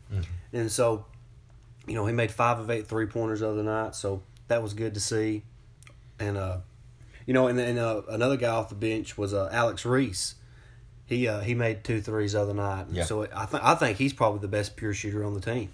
And 0.52 0.70
so, 0.70 1.06
you 1.88 1.94
know, 1.94 2.08
he 2.08 2.14
made 2.14 2.30
five 2.30 2.60
of 2.60 2.70
eight 2.70 2.88
three 2.88 3.06
pointers 3.06 3.40
the 3.40 3.50
other 3.50 3.64
night, 3.64 3.96
so 3.96 4.22
that 4.50 4.62
was 4.62 4.74
good 4.74 4.94
to 4.96 5.00
see. 5.00 5.44
And 6.20 6.36
uh, 6.36 6.58
you 7.26 7.34
know, 7.34 7.48
and 7.48 7.58
then 7.58 7.78
uh, 7.78 8.02
another 8.10 8.36
guy 8.36 8.50
off 8.50 8.68
the 8.68 8.76
bench 8.76 9.18
was 9.18 9.34
uh, 9.34 9.48
Alex 9.54 9.86
Reese. 9.86 10.36
He 11.08 11.28
uh, 11.28 11.40
he 11.40 11.56
made 11.56 11.84
two 11.84 12.02
threes 12.02 12.34
the 12.34 12.42
other 12.42 12.54
night. 12.54 12.86
Yeah. 12.92 13.06
So 13.06 13.24
I 13.34 13.46
think 13.48 13.64
I 13.64 13.74
think 13.76 13.98
he's 13.98 14.14
probably 14.14 14.40
the 14.42 14.48
best 14.48 14.76
pure 14.76 14.94
shooter 14.94 15.24
on 15.24 15.34
the 15.34 15.42
team. 15.42 15.70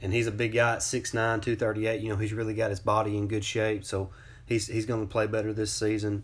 And 0.00 0.12
he's 0.12 0.28
a 0.28 0.30
big 0.30 0.52
guy 0.54 0.74
at 0.74 0.78
6'9", 0.78 1.10
238. 1.12 2.00
You 2.00 2.10
know, 2.10 2.16
he's 2.16 2.32
really 2.32 2.54
got 2.54 2.70
his 2.70 2.78
body 2.78 3.16
in 3.16 3.26
good 3.26 3.44
shape, 3.44 3.84
so 3.84 4.10
he's 4.46 4.68
he's 4.68 4.86
going 4.86 5.00
to 5.00 5.10
play 5.10 5.26
better 5.26 5.52
this 5.52 5.72
season. 5.72 6.22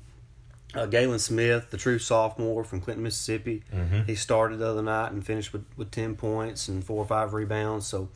Uh, 0.74 0.87
Galin 0.87 1.18
Smith, 1.18 1.70
the 1.70 1.76
true 1.76 1.98
sophomore 1.98 2.64
from 2.64 2.80
Clinton, 2.80 3.02
Mississippi, 3.04 3.62
Mhm. 3.72 4.07
he 4.07 4.14
started 4.16 4.59
the 4.59 4.66
other 4.68 4.83
night 4.83 5.12
and 5.12 5.24
finished 5.24 5.52
with, 5.52 5.64
with 5.76 5.90
ten 5.90 6.14
points 6.16 6.68
and 6.68 6.85
four 6.85 6.98
or 6.98 7.07
five 7.07 7.33
rebounds. 7.33 7.87
So, 7.87 8.09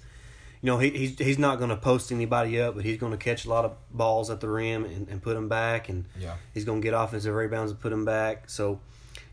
you 0.61 0.67
know, 0.67 0.79
he 0.79 0.91
he's, 0.91 1.19
he's 1.19 1.39
not 1.39 1.59
going 1.59 1.71
to 1.71 1.77
post 1.77 2.11
anybody 2.13 2.61
up, 2.61 2.75
but 2.75 2.85
he's 2.85 2.99
going 2.99 3.13
to 3.13 3.19
catch 3.19 3.45
a 3.45 3.49
lot 3.49 3.65
of 3.65 3.77
balls 3.93 4.29
at 4.29 4.41
the 4.41 4.49
rim 4.49 4.85
and, 4.85 5.09
and 5.09 5.23
put 5.23 5.35
them 5.35 5.49
back, 5.49 5.89
and 5.89 6.05
Yeah. 6.19 6.35
he's 6.53 6.65
going 6.65 6.81
to 6.81 6.85
get 6.85 6.95
offensive 6.95 7.33
rebounds 7.35 7.71
and 7.73 7.81
put 7.81 7.91
them 7.91 8.05
back. 8.05 8.51
So, 8.51 8.81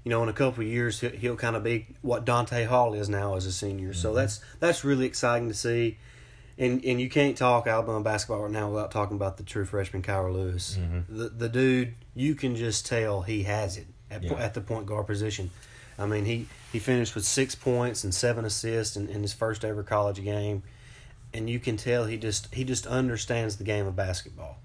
you 0.05 0.11
know, 0.11 0.21
in 0.23 0.29
a 0.29 0.33
couple 0.33 0.63
of 0.63 0.69
years, 0.69 1.01
he'll, 1.01 1.09
he'll 1.09 1.35
kind 1.35 1.55
of 1.55 1.63
be 1.63 1.87
what 2.01 2.25
Donta 2.25 2.67
Hall 2.67 2.93
is 2.93 3.09
now 3.09 3.35
as 3.35 3.45
a 3.47 3.51
senior. 3.51 3.93
So 3.93 4.09
mm-hmm. 4.09 4.17
that's 4.17 4.39
that's 4.59 4.85
really 4.85 5.05
exciting 5.05 5.49
to 5.49 5.53
see. 5.55 5.97
And 6.57 6.85
and 6.85 7.01
you 7.01 7.09
can't 7.09 7.35
talk 7.35 7.67
Alabama 7.67 8.01
basketball 8.01 8.43
right 8.43 8.51
now 8.51 8.69
without 8.69 8.91
talking 8.91 9.17
about 9.17 9.37
the 9.37 9.43
true 9.43 9.65
freshman 9.65 10.03
Kira 10.03 10.31
Lewis. 10.31 10.77
Mm-hmm. 10.79 11.17
The 11.17 11.29
the 11.29 11.49
dude, 11.49 11.95
you 12.13 12.35
can 12.35 12.55
just 12.55 12.85
tell 12.85 13.23
he 13.23 13.43
has 13.43 13.77
it 13.77 13.87
at, 14.11 14.23
Yeah. 14.23 14.33
at 14.35 14.53
the 14.53 14.61
point 14.61 14.85
guard 14.85 15.07
position. 15.07 15.49
I 15.97 16.05
mean, 16.05 16.25
he, 16.25 16.47
he 16.73 16.79
finished 16.79 17.15
with 17.15 17.25
six 17.25 17.55
points 17.55 18.03
and 18.03 18.13
seven 18.13 18.43
assists 18.43 18.97
in, 18.97 19.07
in 19.07 19.21
his 19.21 19.33
first 19.33 19.63
ever 19.63 19.81
college 19.81 20.21
game, 20.21 20.61
and 21.33 21.49
you 21.49 21.57
can 21.57 21.77
tell 21.77 22.05
he 22.05 22.17
just 22.17 22.53
he 22.53 22.63
just 22.63 22.85
understands 22.85 23.55
the 23.57 23.63
game 23.63 23.87
of 23.87 23.95
basketball. 23.95 24.59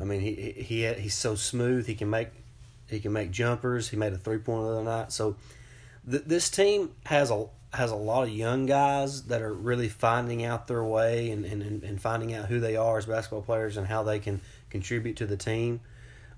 I 0.00 0.04
mean, 0.04 0.20
he 0.20 0.52
he- 0.56 0.94
he's 0.94 1.14
so 1.14 1.34
smooth. 1.34 1.86
He 1.86 1.94
can 1.94 2.08
make 2.08 2.28
he 2.90 3.00
can 3.00 3.12
make 3.12 3.30
jumpers. 3.30 3.88
He 3.90 3.96
made 3.96 4.12
a 4.12 4.18
three 4.18 4.38
pointer 4.38 4.68
the 4.68 4.72
other 4.76 4.84
night. 4.84 5.12
So 5.12 5.36
th- 6.10 6.24
this 6.26 6.48
team 6.50 6.90
has 7.06 7.30
a 7.30 7.46
has 7.74 7.90
a 7.90 7.96
lot 7.96 8.22
of 8.22 8.30
young 8.30 8.64
guys 8.64 9.24
that 9.24 9.42
are 9.42 9.52
really 9.52 9.88
finding 9.90 10.42
out 10.42 10.68
their 10.68 10.82
way 10.82 11.30
and, 11.30 11.44
and, 11.44 11.82
and- 11.82 12.00
finding 12.00 12.32
out 12.32 12.46
who 12.46 12.60
they 12.60 12.76
are 12.76 12.96
as 12.96 13.04
basketball 13.04 13.42
players 13.42 13.76
and 13.76 13.86
how 13.86 14.02
they 14.02 14.18
can 14.18 14.40
contribute 14.70 15.16
to 15.18 15.26
the 15.26 15.36
team. 15.36 15.80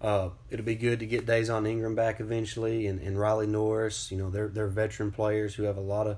Uh, 0.01 0.31
it'll 0.51 0.65
be 0.65 0.75
good 0.75 0.99
to 0.99 1.07
get 1.07 1.27
Dazon 1.27 1.69
Ingram 1.69 1.95
back 1.95 2.21
eventually 2.21 2.87
and, 2.87 2.99
and 3.01 3.21
Riley 3.21 3.47
Norris. 3.47 4.11
You 4.11 4.17
know, 4.19 4.31
they're 4.31 4.49
they're 4.49 4.67
veteran 4.67 5.11
players 5.13 5.55
who 5.55 5.65
have 5.65 5.77
a 5.77 5.81
lot 5.83 6.07
of 6.07 6.17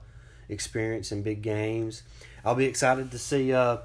experience 0.49 1.13
in 1.13 1.23
big 1.23 1.43
games. 1.43 2.03
I'll 2.45 2.55
be 2.55 2.67
excited 2.67 3.11
to 3.11 3.19
see 3.19 3.53
uh, 3.53 3.79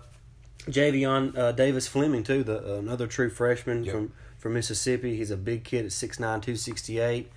Javian 0.68 1.38
uh, 1.38 1.52
Davis 1.52 1.88
Fleming 1.88 2.24
too, 2.24 2.44
the 2.44 2.78
another 2.78 3.08
true 3.08 3.30
freshman 3.30 3.84
Yep. 3.84 3.94
from 3.94 4.14
from 4.48 4.54
Mississippi. 4.54 5.18
He's 5.18 5.30
a 5.32 5.38
big 5.38 5.64
kid 5.66 5.86
at 5.86 5.92
6'9", 5.92 6.18
268. 6.18 7.30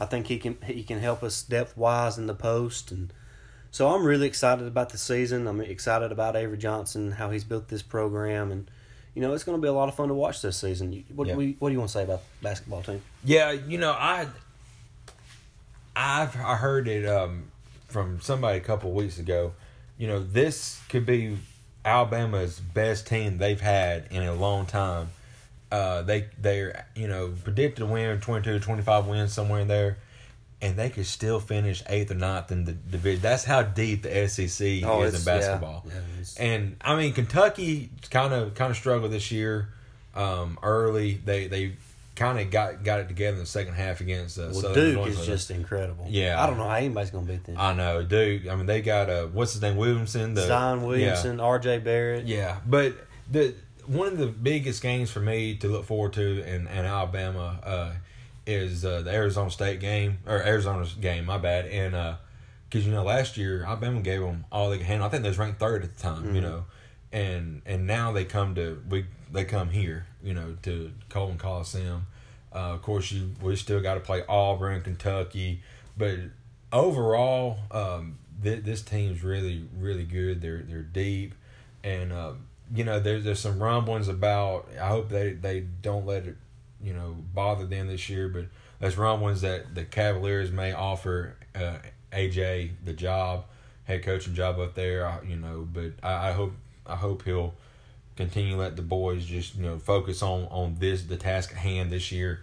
I 0.00 0.04
think 0.06 0.26
he 0.26 0.38
can 0.38 0.56
he 0.64 0.82
can 0.82 0.98
help 0.98 1.22
us 1.22 1.42
depth 1.42 1.76
wise 1.76 2.18
in 2.18 2.26
the 2.26 2.34
post 2.34 2.90
and 2.90 3.12
so 3.70 3.88
I'm 3.94 4.04
really 4.04 4.26
excited 4.28 4.66
about 4.68 4.90
the 4.90 4.98
season. 4.98 5.46
I'm 5.48 5.60
excited 5.60 6.10
about 6.12 6.36
Avery 6.36 6.56
Johnson, 6.58 7.10
how 7.12 7.30
he's 7.30 7.42
built 7.44 7.68
this 7.68 7.82
program, 7.82 8.50
and 8.52 8.70
you 9.14 9.20
know 9.22 9.32
it's 9.34 9.42
going 9.44 9.58
to 9.58 9.62
be 9.62 9.68
a 9.68 9.72
lot 9.72 9.88
of 9.88 9.94
fun 9.96 10.08
to 10.08 10.14
watch 10.14 10.42
this 10.42 10.56
season. 10.56 11.04
What, 11.14 11.26
Yeah. 11.28 11.34
what, 11.34 11.40
do 11.42 11.46
you- 11.48 11.56
what 11.58 11.68
do 11.68 11.72
you 11.74 11.78
want 11.80 11.90
to 11.90 11.92
say 11.98 12.04
about 12.04 12.20
the 12.40 12.44
basketball 12.48 12.82
team? 12.82 13.02
Yeah, 13.24 13.50
you 13.52 13.78
know, 13.78 13.90
I 13.92 14.26
I've 15.96 16.36
I 16.36 16.56
heard 16.56 16.88
it 16.88 17.06
um, 17.06 17.50
from 17.88 18.20
somebody 18.20 18.58
a 18.58 18.60
couple 18.60 18.90
of 18.90 18.96
weeks 18.96 19.18
ago. 19.18 19.52
You 19.98 20.06
know, 20.08 20.20
this 20.22 20.80
could 20.88 21.04
be 21.06 21.36
Alabama's 21.84 22.58
best 22.60 23.06
team 23.06 23.38
they've 23.38 23.60
had 23.60 24.06
in 24.10 24.22
a 24.22 24.34
long 24.34 24.66
time. 24.66 25.08
Uh, 25.72 26.02
they 26.02 26.26
they're 26.40 26.86
you 26.94 27.08
know 27.08 27.32
predicted 27.42 27.78
to 27.78 27.86
win 27.86 28.20
22 28.20 28.60
25 28.60 29.06
wins 29.06 29.32
somewhere 29.32 29.60
in 29.60 29.66
there 29.68 29.98
and 30.62 30.76
they 30.76 30.88
could 30.88 31.06
still 31.06 31.40
finish 31.40 31.82
eighth 31.88 32.10
or 32.12 32.14
ninth 32.14 32.52
in 32.52 32.64
the 32.64 32.72
division 32.72 33.20
that's 33.20 33.44
how 33.44 33.60
deep 33.62 34.02
the 34.02 34.28
SEC 34.28 34.82
Oh, 34.84 35.02
is 35.02 35.18
in 35.18 35.24
basketball 35.24 35.84
yeah, 35.86 35.92
yeah, 36.38 36.44
and 36.44 36.76
I 36.80 36.94
mean 36.96 37.12
Kentucky 37.12 37.90
kind 38.10 38.32
of 38.32 38.54
kind 38.54 38.70
of 38.70 38.76
struggled 38.76 39.10
this 39.10 39.32
year 39.32 39.68
um, 40.14 40.58
early 40.62 41.14
they 41.24 41.48
they 41.48 41.72
kind 42.14 42.38
of 42.38 42.48
got 42.52 42.84
got 42.84 43.00
it 43.00 43.08
together 43.08 43.32
in 43.34 43.40
the 43.40 43.46
second 43.46 43.74
half 43.74 44.00
against 44.00 44.38
uh, 44.38 44.42
Well, 44.52 44.54
Southern 44.60 44.74
Duke 44.74 44.96
Illinois. 44.98 45.18
is 45.20 45.26
just 45.26 45.50
incredible. 45.50 46.06
Yeah. 46.08 46.40
I 46.40 46.46
don't 46.46 46.56
know 46.56 46.68
how 46.68 46.76
anybody's 46.76 47.10
going 47.10 47.26
to 47.26 47.32
beat 47.32 47.42
them. 47.44 47.56
I 47.58 47.72
know 47.74 48.04
Duke 48.04 48.46
I 48.48 48.54
mean 48.54 48.66
they 48.66 48.80
got 48.80 49.10
uh 49.10 49.26
what's 49.26 49.54
his 49.54 49.62
name 49.62 49.76
Williamson 49.76 50.34
the 50.34 50.46
Zion 50.46 50.80
yeah. 50.82 50.86
Williamson, 50.86 51.40
R.J. 51.40 51.78
Barrett. 51.78 52.26
Yeah, 52.26 52.60
but 52.64 52.94
the 53.28 53.54
one 53.86 54.08
of 54.08 54.18
the 54.18 54.26
biggest 54.26 54.82
games 54.82 55.10
for 55.10 55.20
me 55.20 55.56
to 55.56 55.68
look 55.68 55.84
forward 55.84 56.12
to 56.14 56.42
in, 56.42 56.66
in 56.66 56.84
Alabama 56.84 57.60
uh, 57.62 57.92
is 58.46 58.84
uh, 58.84 59.02
the 59.02 59.10
Arizona 59.10 59.50
State 59.50 59.80
game 59.80 60.18
or 60.26 60.42
Arizona's 60.42 60.94
game. 60.94 61.24
My 61.26 61.38
bad, 61.38 61.66
and 61.66 62.16
because 62.68 62.86
you 62.86 62.92
know 62.92 63.04
last 63.04 63.36
year 63.36 63.64
Alabama 63.64 64.00
gave 64.00 64.20
them 64.20 64.44
all 64.50 64.70
they 64.70 64.78
could 64.78 64.86
handle. 64.86 65.06
I 65.06 65.10
think 65.10 65.22
they 65.22 65.28
was 65.28 65.38
ranked 65.38 65.60
third 65.60 65.84
at 65.84 65.96
the 65.96 66.02
time. 66.02 66.34
You 66.34 66.40
know, 66.40 66.64
and 67.12 67.62
and 67.64 67.86
now 67.86 68.12
they 68.12 68.24
come 68.24 68.54
to 68.56 68.82
we 68.88 69.06
they 69.32 69.44
come 69.44 69.70
here. 69.70 70.06
You 70.22 70.34
know 70.34 70.56
to 70.62 70.92
Coleman 71.08 71.38
Coliseum. 71.38 72.06
Uh, 72.52 72.74
of 72.74 72.82
course, 72.82 73.10
you 73.12 73.32
we 73.40 73.56
still 73.56 73.80
got 73.80 73.94
to 73.94 74.00
play 74.00 74.22
Auburn, 74.28 74.82
Kentucky, 74.82 75.62
but 75.96 76.18
overall, 76.72 77.58
um, 77.70 78.18
th- 78.42 78.64
this 78.64 78.82
team's 78.82 79.22
really 79.22 79.66
really 79.78 80.04
good. 80.04 80.40
They're 80.40 80.62
they're 80.62 80.82
deep, 80.82 81.34
and 81.82 82.12
uh, 82.12 82.32
you 82.72 82.84
know, 82.84 83.00
there's 83.00 83.24
there's 83.24 83.40
some 83.40 83.62
rumblings 83.62 84.08
about. 84.08 84.68
I 84.80 84.88
hope 84.88 85.08
they 85.08 85.32
they 85.32 85.60
don't 85.60 86.06
let 86.06 86.26
it, 86.26 86.36
you 86.82 86.92
know, 86.94 87.16
bother 87.34 87.66
them 87.66 87.88
this 87.88 88.08
year. 88.08 88.28
But 88.28 88.46
there's 88.80 88.96
rumblings 88.96 89.40
that 89.42 89.74
the 89.74 89.84
Cavaliers 89.84 90.50
may 90.50 90.72
offer 90.72 91.36
uh, 91.54 91.78
AJ 92.12 92.70
the 92.84 92.92
job, 92.92 93.44
head 93.84 94.02
coaching 94.02 94.34
job 94.34 94.58
up 94.58 94.74
there. 94.74 95.06
uh, 95.06 95.18
You 95.26 95.36
know, 95.36 95.66
but 95.70 95.92
I, 96.02 96.30
I 96.30 96.32
hope 96.32 96.52
I 96.86 96.96
hope 96.96 97.24
he'll 97.24 97.54
continue 98.16 98.52
to 98.52 98.56
let 98.60 98.76
the 98.76 98.82
boys 98.82 99.24
just 99.26 99.56
you 99.56 99.62
know 99.62 99.78
focus 99.78 100.22
on 100.22 100.44
on 100.50 100.76
this 100.78 101.02
the 101.02 101.16
task 101.16 101.52
at 101.52 101.58
hand 101.58 101.90
this 101.90 102.12
year, 102.12 102.42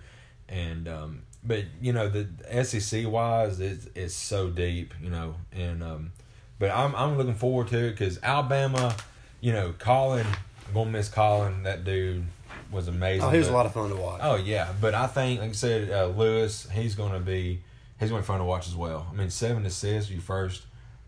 and 0.50 0.88
um, 0.88 1.22
but 1.44 1.64
you 1.82 1.94
know 1.94 2.10
the 2.10 2.28
SEC 2.64 3.08
wise 3.08 3.60
it's 3.60 3.88
it's 3.96 4.14
so 4.14 4.50
deep 4.50 4.94
you 5.02 5.10
know 5.10 5.36
and 5.54 5.84
um, 5.84 6.12
but 6.60 6.72
I'm 6.72 6.96
I'm 6.96 7.18
looking 7.18 7.36
forward 7.36 7.70
to 7.70 7.78
it 7.88 7.92
because 7.92 8.20
Alabama, 8.22 8.96
you 9.42 9.52
know 9.52 9.74
Collin, 9.78 10.26
I'm 10.68 10.74
gonna 10.74 10.90
miss 10.90 11.10
Collin. 11.10 11.64
That 11.64 11.84
dude 11.84 12.26
was 12.72 12.88
amazing. 12.88 13.24
Oh, 13.24 13.30
he 13.30 13.38
was 13.38 13.50
a 13.50 13.54
lot 13.54 13.66
of 13.66 13.74
fun 13.74 13.90
to 13.90 13.96
watch. 13.96 14.22
Oh 14.24 14.36
yeah, 14.36 14.72
but 14.80 14.94
I 14.94 15.08
think, 15.08 15.42
like 15.42 15.50
I 15.50 15.54
said, 15.54 15.92
uh, 15.92 16.08
Lewis, 16.08 16.68
he's 16.72 16.96
going 16.96 17.12
to 17.12 17.20
be 17.20 17.62
he's 18.00 18.10
to 18.10 18.16
be 18.16 18.22
fun 18.22 18.40
to 18.40 18.46
watch 18.46 18.68
as 18.68 18.76
well. 18.76 19.08
I 19.12 19.16
mean, 19.16 19.30
seven 19.30 19.66
assists 19.66 20.10
your 20.10 20.22
first 20.22 20.64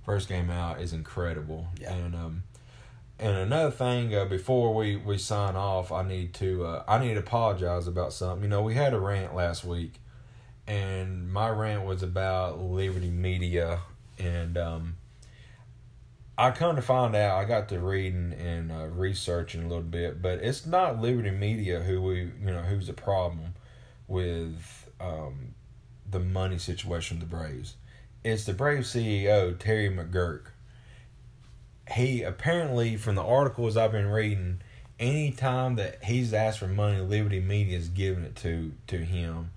first 0.05 0.27
game 0.27 0.49
out 0.49 0.81
is 0.81 0.93
incredible. 0.93 1.67
Yeah. 1.79 1.93
And 1.93 2.15
um, 2.15 2.43
and 3.19 3.37
another 3.37 3.71
thing, 3.71 4.13
uh, 4.13 4.25
before 4.25 4.73
we 4.73 4.97
we 4.97 5.17
sign 5.17 5.55
off, 5.55 5.91
I 5.91 6.03
need 6.03 6.33
to 6.35 6.65
uh, 6.65 6.83
I 6.87 6.99
need 6.99 7.13
to 7.13 7.19
apologize 7.21 7.87
about 7.87 8.13
something. 8.13 8.43
You 8.43 8.49
know, 8.49 8.61
we 8.61 8.75
had 8.75 8.93
a 8.93 8.99
rant 8.99 9.35
last 9.35 9.63
week, 9.63 9.93
and 10.67 11.31
my 11.31 11.49
rant 11.49 11.85
was 11.85 12.03
about 12.03 12.59
Liberty 12.59 13.09
Media, 13.09 13.79
and 14.19 14.57
um, 14.57 14.97
I 16.37 16.49
come 16.51 16.75
to 16.75 16.81
find 16.81 17.15
out, 17.15 17.37
I 17.37 17.45
got 17.45 17.69
to 17.69 17.79
reading 17.79 18.33
and 18.33 18.71
uh, 18.71 18.87
researching 18.87 19.63
a 19.63 19.67
little 19.67 19.83
bit, 19.83 20.21
but 20.21 20.39
it's 20.39 20.65
not 20.65 20.99
Liberty 20.99 21.29
Media 21.29 21.81
who 21.81 22.01
we, 22.01 22.31
you 22.41 22.51
know, 22.51 22.61
who's 22.61 22.87
the 22.87 22.93
problem 22.93 23.53
with 24.07 24.89
um, 24.99 25.53
the 26.09 26.19
money 26.19 26.57
situation 26.57 27.19
with 27.19 27.29
the 27.29 27.35
Braves. 27.35 27.75
It's 28.23 28.45
the 28.45 28.53
Braves 28.53 28.93
CEO 28.93 29.57
Terry 29.59 29.89
McGuirk. 29.89 30.45
He 31.91 32.23
apparently, 32.23 32.97
from 32.97 33.15
the 33.15 33.23
articles 33.23 33.77
I've 33.77 33.91
been 33.91 34.07
reading, 34.07 34.61
anytime 34.99 35.75
that 35.75 36.03
he's 36.05 36.33
asked 36.33 36.59
for 36.59 36.67
money, 36.67 37.01
Liberty 37.01 37.41
Media 37.41 37.77
is 37.77 37.89
giving 37.89 38.23
it 38.23 38.35
to 38.37 38.71
to 38.87 38.97
him, 38.97 39.51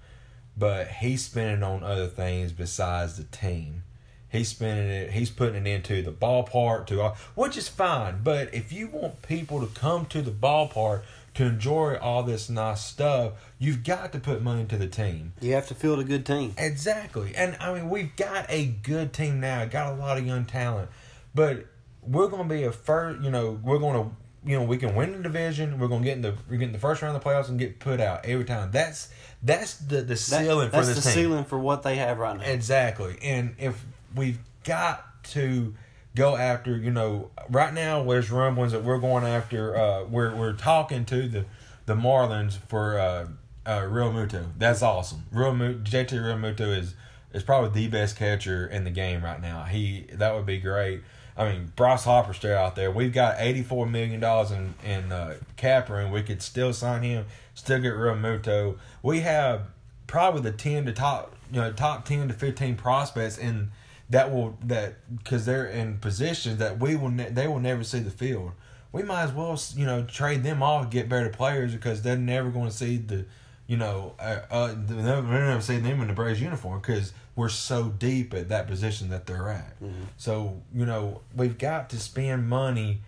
but 0.56 0.88
he's 0.88 1.24
spending 1.24 1.62
on 1.62 1.82
other 1.82 2.08
things 2.08 2.52
besides 2.52 3.16
the 3.16 3.24
team. 3.24 3.84
He's 4.28 4.48
spending 4.48 4.88
it. 4.88 5.10
He's 5.12 5.30
putting 5.30 5.66
it 5.66 5.68
into 5.68 6.02
the 6.02 6.12
ballpark 6.12 6.86
to 6.88 7.00
all, 7.00 7.16
which 7.34 7.56
is 7.56 7.68
fine. 7.68 8.20
But 8.24 8.52
if 8.52 8.72
you 8.72 8.88
want 8.88 9.22
people 9.22 9.60
to 9.60 9.66
come 9.78 10.06
to 10.06 10.20
the 10.20 10.30
ballpark 10.32 11.02
to 11.34 11.44
enjoy 11.44 11.96
all 11.96 12.22
this 12.22 12.48
nice 12.50 12.82
stuff, 12.84 13.32
you've 13.58 13.84
got 13.84 14.12
to 14.12 14.18
put 14.18 14.42
money 14.42 14.62
into 14.62 14.76
the 14.76 14.88
team. 14.88 15.32
You 15.40 15.52
have 15.52 15.68
to 15.68 15.74
field 15.74 16.00
a 16.00 16.04
good 16.04 16.26
team. 16.26 16.54
Exactly. 16.58 17.34
And 17.36 17.56
I 17.60 17.72
mean, 17.74 17.88
we've 17.88 18.14
got 18.16 18.46
a 18.48 18.66
good 18.66 19.12
team 19.12 19.40
now. 19.40 19.64
Got 19.66 19.92
a 19.92 19.96
lot 19.96 20.18
of 20.18 20.26
young 20.26 20.44
talent, 20.44 20.90
but 21.34 21.66
we're 22.02 22.28
going 22.28 22.48
to 22.48 22.54
be 22.54 22.64
a 22.64 22.72
first. 22.72 23.22
You 23.22 23.30
know, 23.30 23.58
we're 23.62 23.78
going 23.78 24.02
to. 24.04 24.16
You 24.44 24.56
know, 24.60 24.64
we 24.64 24.76
can 24.76 24.94
win 24.94 25.10
the 25.10 25.18
division. 25.24 25.80
We're 25.80 25.88
going 25.88 26.02
to 26.02 26.06
get 26.06 26.14
in 26.16 26.22
the 26.22 26.34
we're 26.48 26.58
getting 26.58 26.72
the 26.72 26.78
first 26.78 27.02
round 27.02 27.16
of 27.16 27.22
the 27.24 27.28
playoffs 27.28 27.48
and 27.48 27.58
get 27.58 27.80
put 27.80 28.00
out 28.00 28.24
every 28.24 28.44
time. 28.44 28.70
That's 28.70 29.08
that's 29.42 29.74
the 29.74 29.96
the 29.96 30.04
That- 30.04 30.16
ceiling 30.18 30.70
for 30.70 30.76
that's 30.76 30.86
this 30.88 30.96
the 31.04 31.10
team. 31.10 31.12
ceiling 31.30 31.44
for 31.44 31.58
what 31.58 31.82
they 31.82 31.96
have 31.96 32.18
right 32.18 32.36
now. 32.38 32.44
Exactly. 32.44 33.16
And 33.22 33.56
if 33.58 33.84
we've 34.16 34.38
got 34.64 35.24
to 35.24 35.74
go 36.14 36.37
after, 36.37 36.76
you 36.76 36.90
know, 36.90 37.31
right 37.48 37.72
now 37.72 38.02
there's 38.02 38.31
rumblings 38.31 38.72
that 38.72 38.83
we're 38.83 38.98
going 38.98 39.24
after 39.24 39.76
uh 39.76 40.05
we're 40.05 40.35
we're 40.35 40.55
talking 40.55 41.05
to 41.05 41.29
the 41.29 41.44
the 41.85 41.94
Marlins 41.94 42.59
for 42.68 42.98
uh 42.98 43.26
uh 43.64 43.83
Realmuto. 43.83 44.46
That's 44.59 44.83
awesome. 44.83 45.24
Realmuto 45.33 45.85
JT 45.85 46.11
Realmuto 46.11 46.76
is 46.76 46.94
is 47.33 47.42
probably 47.42 47.83
the 47.83 47.88
best 47.88 48.16
catcher 48.16 48.66
in 48.66 48.85
the 48.85 48.90
game 48.90 49.22
right 49.22 49.40
now. 49.40 49.64
He 49.64 50.07
that 50.12 50.35
would 50.35 50.46
be 50.46 50.59
great. 50.59 51.02
I 51.37 51.52
mean, 51.52 51.72
Bryce 51.76 52.05
Harper's 52.05 52.37
still 52.37 52.57
out 52.57 52.76
there. 52.76 52.90
We've 52.90 53.12
got 53.12 53.37
eighty 53.38 53.62
four 53.62 53.87
million 53.87 54.20
dollars 54.20 54.50
in 54.50 54.74
in 54.85 55.12
uh, 55.12 55.37
cap 55.57 55.90
room. 55.90 56.11
We 56.11 56.22
could 56.22 56.40
still 56.40 56.72
sign 56.72 57.02
him, 57.02 57.26
still 57.55 57.79
get 57.79 57.92
Realmuto. 57.92 58.79
We 59.02 59.20
have 59.20 59.66
probably 60.07 60.40
the 60.40 60.52
ten 60.52 60.87
to 60.87 60.92
top 60.92 61.35
you 61.52 61.61
know 61.61 61.72
top 61.72 62.07
ten 62.07 62.29
to 62.29 62.35
fifteen 62.35 62.76
prospects 62.76 63.37
in 63.37 63.70
that 64.10 64.32
will 64.32 64.56
that 64.64 64.94
because 65.18 65.46
they're 65.46 65.66
in 65.66 65.98
positions 65.98 66.58
that 66.58 66.78
we 66.78 66.96
will 66.96 67.10
ne- 67.10 67.30
they 67.30 67.48
will 67.48 67.60
never 67.60 67.84
see 67.84 67.98
the 67.98 68.10
field. 68.10 68.52
We 68.92 69.02
might 69.02 69.24
as 69.24 69.32
well 69.32 69.60
you 69.74 69.86
know 69.86 70.04
trade 70.04 70.42
them 70.42 70.62
off 70.62 70.90
get 70.90 71.08
better 71.08 71.28
players 71.28 71.72
because 71.72 72.02
they're 72.02 72.16
never 72.16 72.50
going 72.50 72.68
to 72.68 72.74
see 72.74 72.96
the 72.96 73.24
you 73.66 73.76
know 73.76 74.14
uh, 74.20 74.40
uh 74.50 74.74
they're 74.76 75.22
never, 75.22 75.60
see 75.60 75.78
them 75.78 76.00
in 76.00 76.08
the 76.08 76.14
Braves 76.14 76.40
uniform 76.40 76.80
because 76.80 77.12
we're 77.34 77.48
so 77.48 77.88
deep 77.88 78.32
at 78.32 78.48
that 78.48 78.66
position 78.66 79.10
that 79.10 79.26
they're 79.26 79.48
at. 79.48 79.74
So 80.16 80.62
you 80.74 80.86
know 80.86 81.20
we've 81.34 81.58
got 81.58 81.90
to 81.90 81.98
spend 81.98 82.48
money 82.48 83.00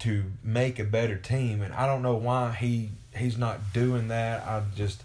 to 0.00 0.24
make 0.44 0.78
a 0.78 0.84
better 0.84 1.16
team, 1.16 1.62
and 1.62 1.74
I 1.74 1.86
don't 1.86 2.02
know 2.02 2.14
why 2.14 2.52
he 2.52 2.90
he's 3.16 3.36
not 3.36 3.72
doing 3.72 4.08
that. 4.08 4.46
I 4.46 4.62
just 4.76 5.02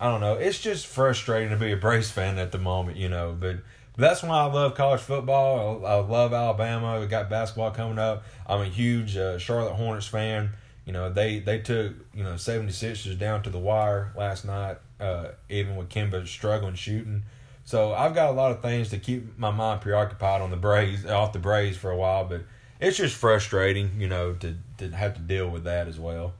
I 0.00 0.10
don't 0.10 0.20
know. 0.20 0.34
It's 0.34 0.58
just 0.58 0.86
frustrating 0.86 1.50
to 1.50 1.56
be 1.56 1.72
a 1.72 1.76
Braves 1.76 2.10
fan 2.10 2.38
at 2.38 2.52
the 2.52 2.58
moment, 2.58 2.96
you 2.96 3.08
know. 3.08 3.36
But 3.38 3.58
that's 3.96 4.22
why 4.22 4.40
I 4.40 4.44
love 4.46 4.74
college 4.74 5.00
football. 5.00 5.84
I, 5.84 5.90
I 5.90 5.94
love 5.96 6.32
Alabama. 6.32 7.00
We 7.00 7.06
got 7.06 7.28
basketball 7.28 7.70
coming 7.70 7.98
up. 7.98 8.24
I'm 8.46 8.60
a 8.60 8.66
huge 8.66 9.16
uh, 9.16 9.38
Charlotte 9.38 9.74
Hornets 9.74 10.06
fan. 10.06 10.50
You 10.86 10.92
know, 10.92 11.10
they 11.10 11.40
they 11.40 11.58
took 11.58 11.94
you 12.14 12.24
know 12.24 12.34
76ers 12.34 13.18
down 13.18 13.42
to 13.42 13.50
the 13.50 13.58
wire 13.58 14.12
last 14.16 14.44
night, 14.44 14.78
uh, 14.98 15.28
even 15.48 15.76
with 15.76 15.88
Kemba 15.88 16.26
struggling 16.26 16.74
shooting. 16.74 17.24
So 17.64 17.92
I've 17.92 18.14
got 18.14 18.30
a 18.30 18.32
lot 18.32 18.50
of 18.50 18.62
things 18.62 18.88
to 18.90 18.98
keep 18.98 19.38
my 19.38 19.50
mind 19.50 19.82
preoccupied 19.82 20.40
on 20.40 20.50
the 20.50 20.56
Braves, 20.56 21.06
off 21.06 21.32
the 21.32 21.38
Braves 21.38 21.76
for 21.76 21.90
a 21.90 21.96
while. 21.96 22.24
But 22.24 22.42
it's 22.80 22.96
just 22.96 23.14
frustrating, 23.14 24.00
you 24.00 24.08
know, 24.08 24.32
to 24.34 24.56
to 24.78 24.90
have 24.90 25.14
to 25.14 25.20
deal 25.20 25.48
with 25.48 25.64
that 25.64 25.86
as 25.86 25.98
well. 25.98 26.32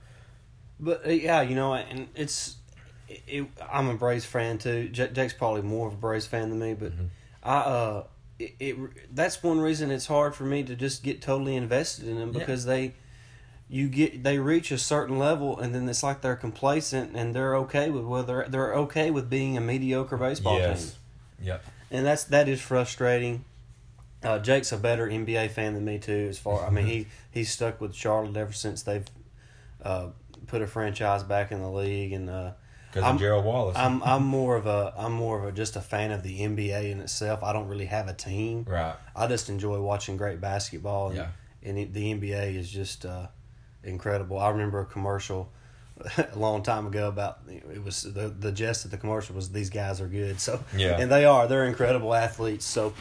But 0.80 1.06
uh, 1.06 1.10
yeah, 1.10 1.42
you 1.42 1.54
know, 1.54 1.74
and 1.74 2.08
it's 2.14 2.56
it, 3.08 3.22
it, 3.26 3.46
I'm 3.70 3.88
a 3.88 3.94
Braves 3.94 4.24
fan 4.24 4.58
too. 4.58 4.88
Jake's 4.88 5.34
probably 5.34 5.62
more 5.62 5.86
of 5.86 5.94
a 5.94 5.96
Braves 5.96 6.26
fan 6.26 6.48
than 6.50 6.58
me, 6.58 6.74
but 6.74 6.92
I 7.42 7.57
uh, 7.59 8.05
it, 8.38 8.55
it 8.61 8.76
that's 9.14 9.42
one 9.42 9.61
reason 9.61 9.90
it's 9.90 10.07
hard 10.07 10.35
for 10.35 10.44
me 10.44 10.62
to 10.64 10.74
just 10.76 11.03
get 11.03 11.20
totally 11.22 11.57
invested 11.57 12.07
in 12.09 12.18
them 12.18 12.33
Yeah. 12.33 12.38
because 12.40 12.64
they 12.64 12.94
you 13.68 13.88
get 13.88 14.22
they 14.24 14.38
reach 14.38 14.70
a 14.72 14.79
certain 14.79 15.18
level 15.18 15.59
and 15.59 15.74
then 15.74 15.88
it's 15.88 16.03
like 16.03 16.20
they're 16.22 16.37
complacent 16.37 17.14
and 17.14 17.35
they're 17.35 17.55
okay 17.57 17.88
with 17.90 18.05
whether 18.05 18.46
they're 18.48 18.74
okay 18.74 19.11
with 19.11 19.31
being 19.31 19.57
a 19.57 19.61
mediocre 19.61 20.16
baseball 20.16 20.59
team. 20.59 20.76
Yep. 21.42 21.64
and 21.90 22.05
that's 22.07 22.24
that 22.24 22.48
is 22.48 22.61
frustrating. 22.61 23.44
Uh, 24.22 24.38
Jake's 24.38 24.70
a 24.72 24.76
better 24.76 25.07
NBA 25.07 25.50
fan 25.53 25.72
than 25.72 25.85
me 25.87 25.98
too. 25.98 26.26
As 26.29 26.38
far, 26.38 26.66
I 26.66 26.70
mean, 26.70 26.85
he 26.87 27.07
he's 27.31 27.50
stuck 27.50 27.81
with 27.81 27.94
Charlotte 27.94 28.37
ever 28.37 28.53
since 28.53 28.83
they've 28.83 29.07
uh, 29.83 30.09
put 30.46 30.61
a 30.61 30.66
franchise 30.66 31.22
back 31.22 31.50
in 31.53 31.61
the 31.62 31.70
league, 31.70 32.12
and 32.12 32.29
uh, 32.29 32.50
Because 32.90 33.05
I'm- 33.05 33.14
of 33.14 33.20
Gerald 33.20 33.44
Wallace. 33.44 33.76
I'm 33.76 34.03
I'm 34.03 34.24
more 34.24 34.57
of 34.57 34.66
a 34.66 34.92
I'm 34.96 35.12
more 35.12 35.38
of 35.38 35.44
a 35.44 35.53
just 35.53 35.76
a 35.76 35.81
fan 35.81 36.11
of 36.11 36.22
the 36.22 36.40
NBA 36.40 36.90
in 36.90 37.00
itself. 37.00 37.42
I 37.44 37.53
don't 37.53 37.68
really 37.68 37.87
have 37.87 38.09
a 38.09 38.14
team. 38.14 38.64
right. 38.68 38.94
I 39.14 39.26
just 39.29 39.48
enjoy 39.48 39.81
watching 39.81 40.16
great 40.16 40.40
basketball. 40.40 41.09
And, 41.09 41.16
Yeah. 41.16 41.26
and 41.62 41.79
it, 41.79 41.92
the 41.94 42.12
NBA 42.14 42.57
is 42.57 42.70
just 42.70 43.07
uh, 43.07 43.29
incredible. 43.85 44.38
I 44.38 44.48
remember 44.50 44.81
a 44.81 44.87
commercial 44.87 45.50
a 46.16 46.37
long 46.38 46.62
time 46.62 46.87
ago 46.87 47.09
about 47.09 47.40
it 47.48 47.85
was 47.85 48.03
the 48.03 48.29
the 48.29 48.50
gist 48.53 48.85
of 48.87 48.90
the 48.90 48.96
commercial 48.96 49.37
was 49.37 49.50
these 49.50 49.70
guys 49.70 50.00
are 50.00 50.09
good. 50.09 50.40
So 50.40 50.61
Yeah. 50.76 50.98
and 50.98 51.11
they 51.11 51.24
are. 51.24 51.46
They're 51.46 51.66
incredible 51.66 52.14
athletes. 52.14 52.64
So, 52.64 52.92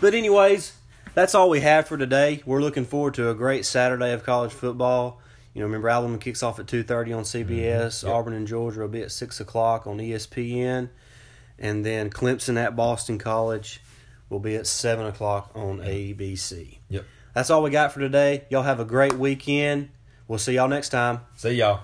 but 0.00 0.14
anyways, 0.14 0.74
that's 1.14 1.34
all 1.34 1.48
we 1.50 1.60
have 1.60 1.88
for 1.88 1.96
today. 1.96 2.42
We're 2.46 2.60
looking 2.60 2.84
forward 2.84 3.14
to 3.14 3.30
a 3.30 3.34
great 3.34 3.64
Saturday 3.64 4.12
of 4.12 4.24
college 4.24 4.52
football. 4.52 5.20
You 5.54 5.60
know, 5.60 5.66
remember 5.66 5.88
Alabama 5.88 6.18
kicks 6.18 6.42
off 6.42 6.58
at 6.58 6.66
two 6.66 6.82
thirty 6.82 7.12
on 7.12 7.22
CBS. 7.22 7.46
Mm-hmm. 7.46 8.06
Yep. 8.06 8.14
Auburn 8.14 8.34
and 8.34 8.46
Georgia 8.46 8.80
will 8.80 8.88
be 8.88 9.02
at 9.02 9.12
six 9.12 9.40
o'clock 9.40 9.86
on 9.86 9.98
ESPN, 9.98 10.90
and 11.58 11.86
then 11.86 12.10
Clemson 12.10 12.62
at 12.62 12.74
Boston 12.74 13.18
College 13.18 13.80
will 14.28 14.40
be 14.40 14.56
at 14.56 14.66
seven 14.66 15.06
o'clock 15.06 15.52
on 15.54 15.78
ABC. 15.78 16.78
Yep. 16.88 17.04
That's 17.34 17.50
all 17.50 17.62
we 17.62 17.70
got 17.70 17.92
for 17.92 18.00
today. 18.00 18.44
Y'all 18.50 18.62
have 18.62 18.80
a 18.80 18.84
great 18.84 19.14
weekend. 19.14 19.90
We'll 20.26 20.38
see 20.38 20.54
y'all 20.54 20.68
next 20.68 20.88
time. 20.88 21.20
See 21.36 21.54
y'all. 21.54 21.80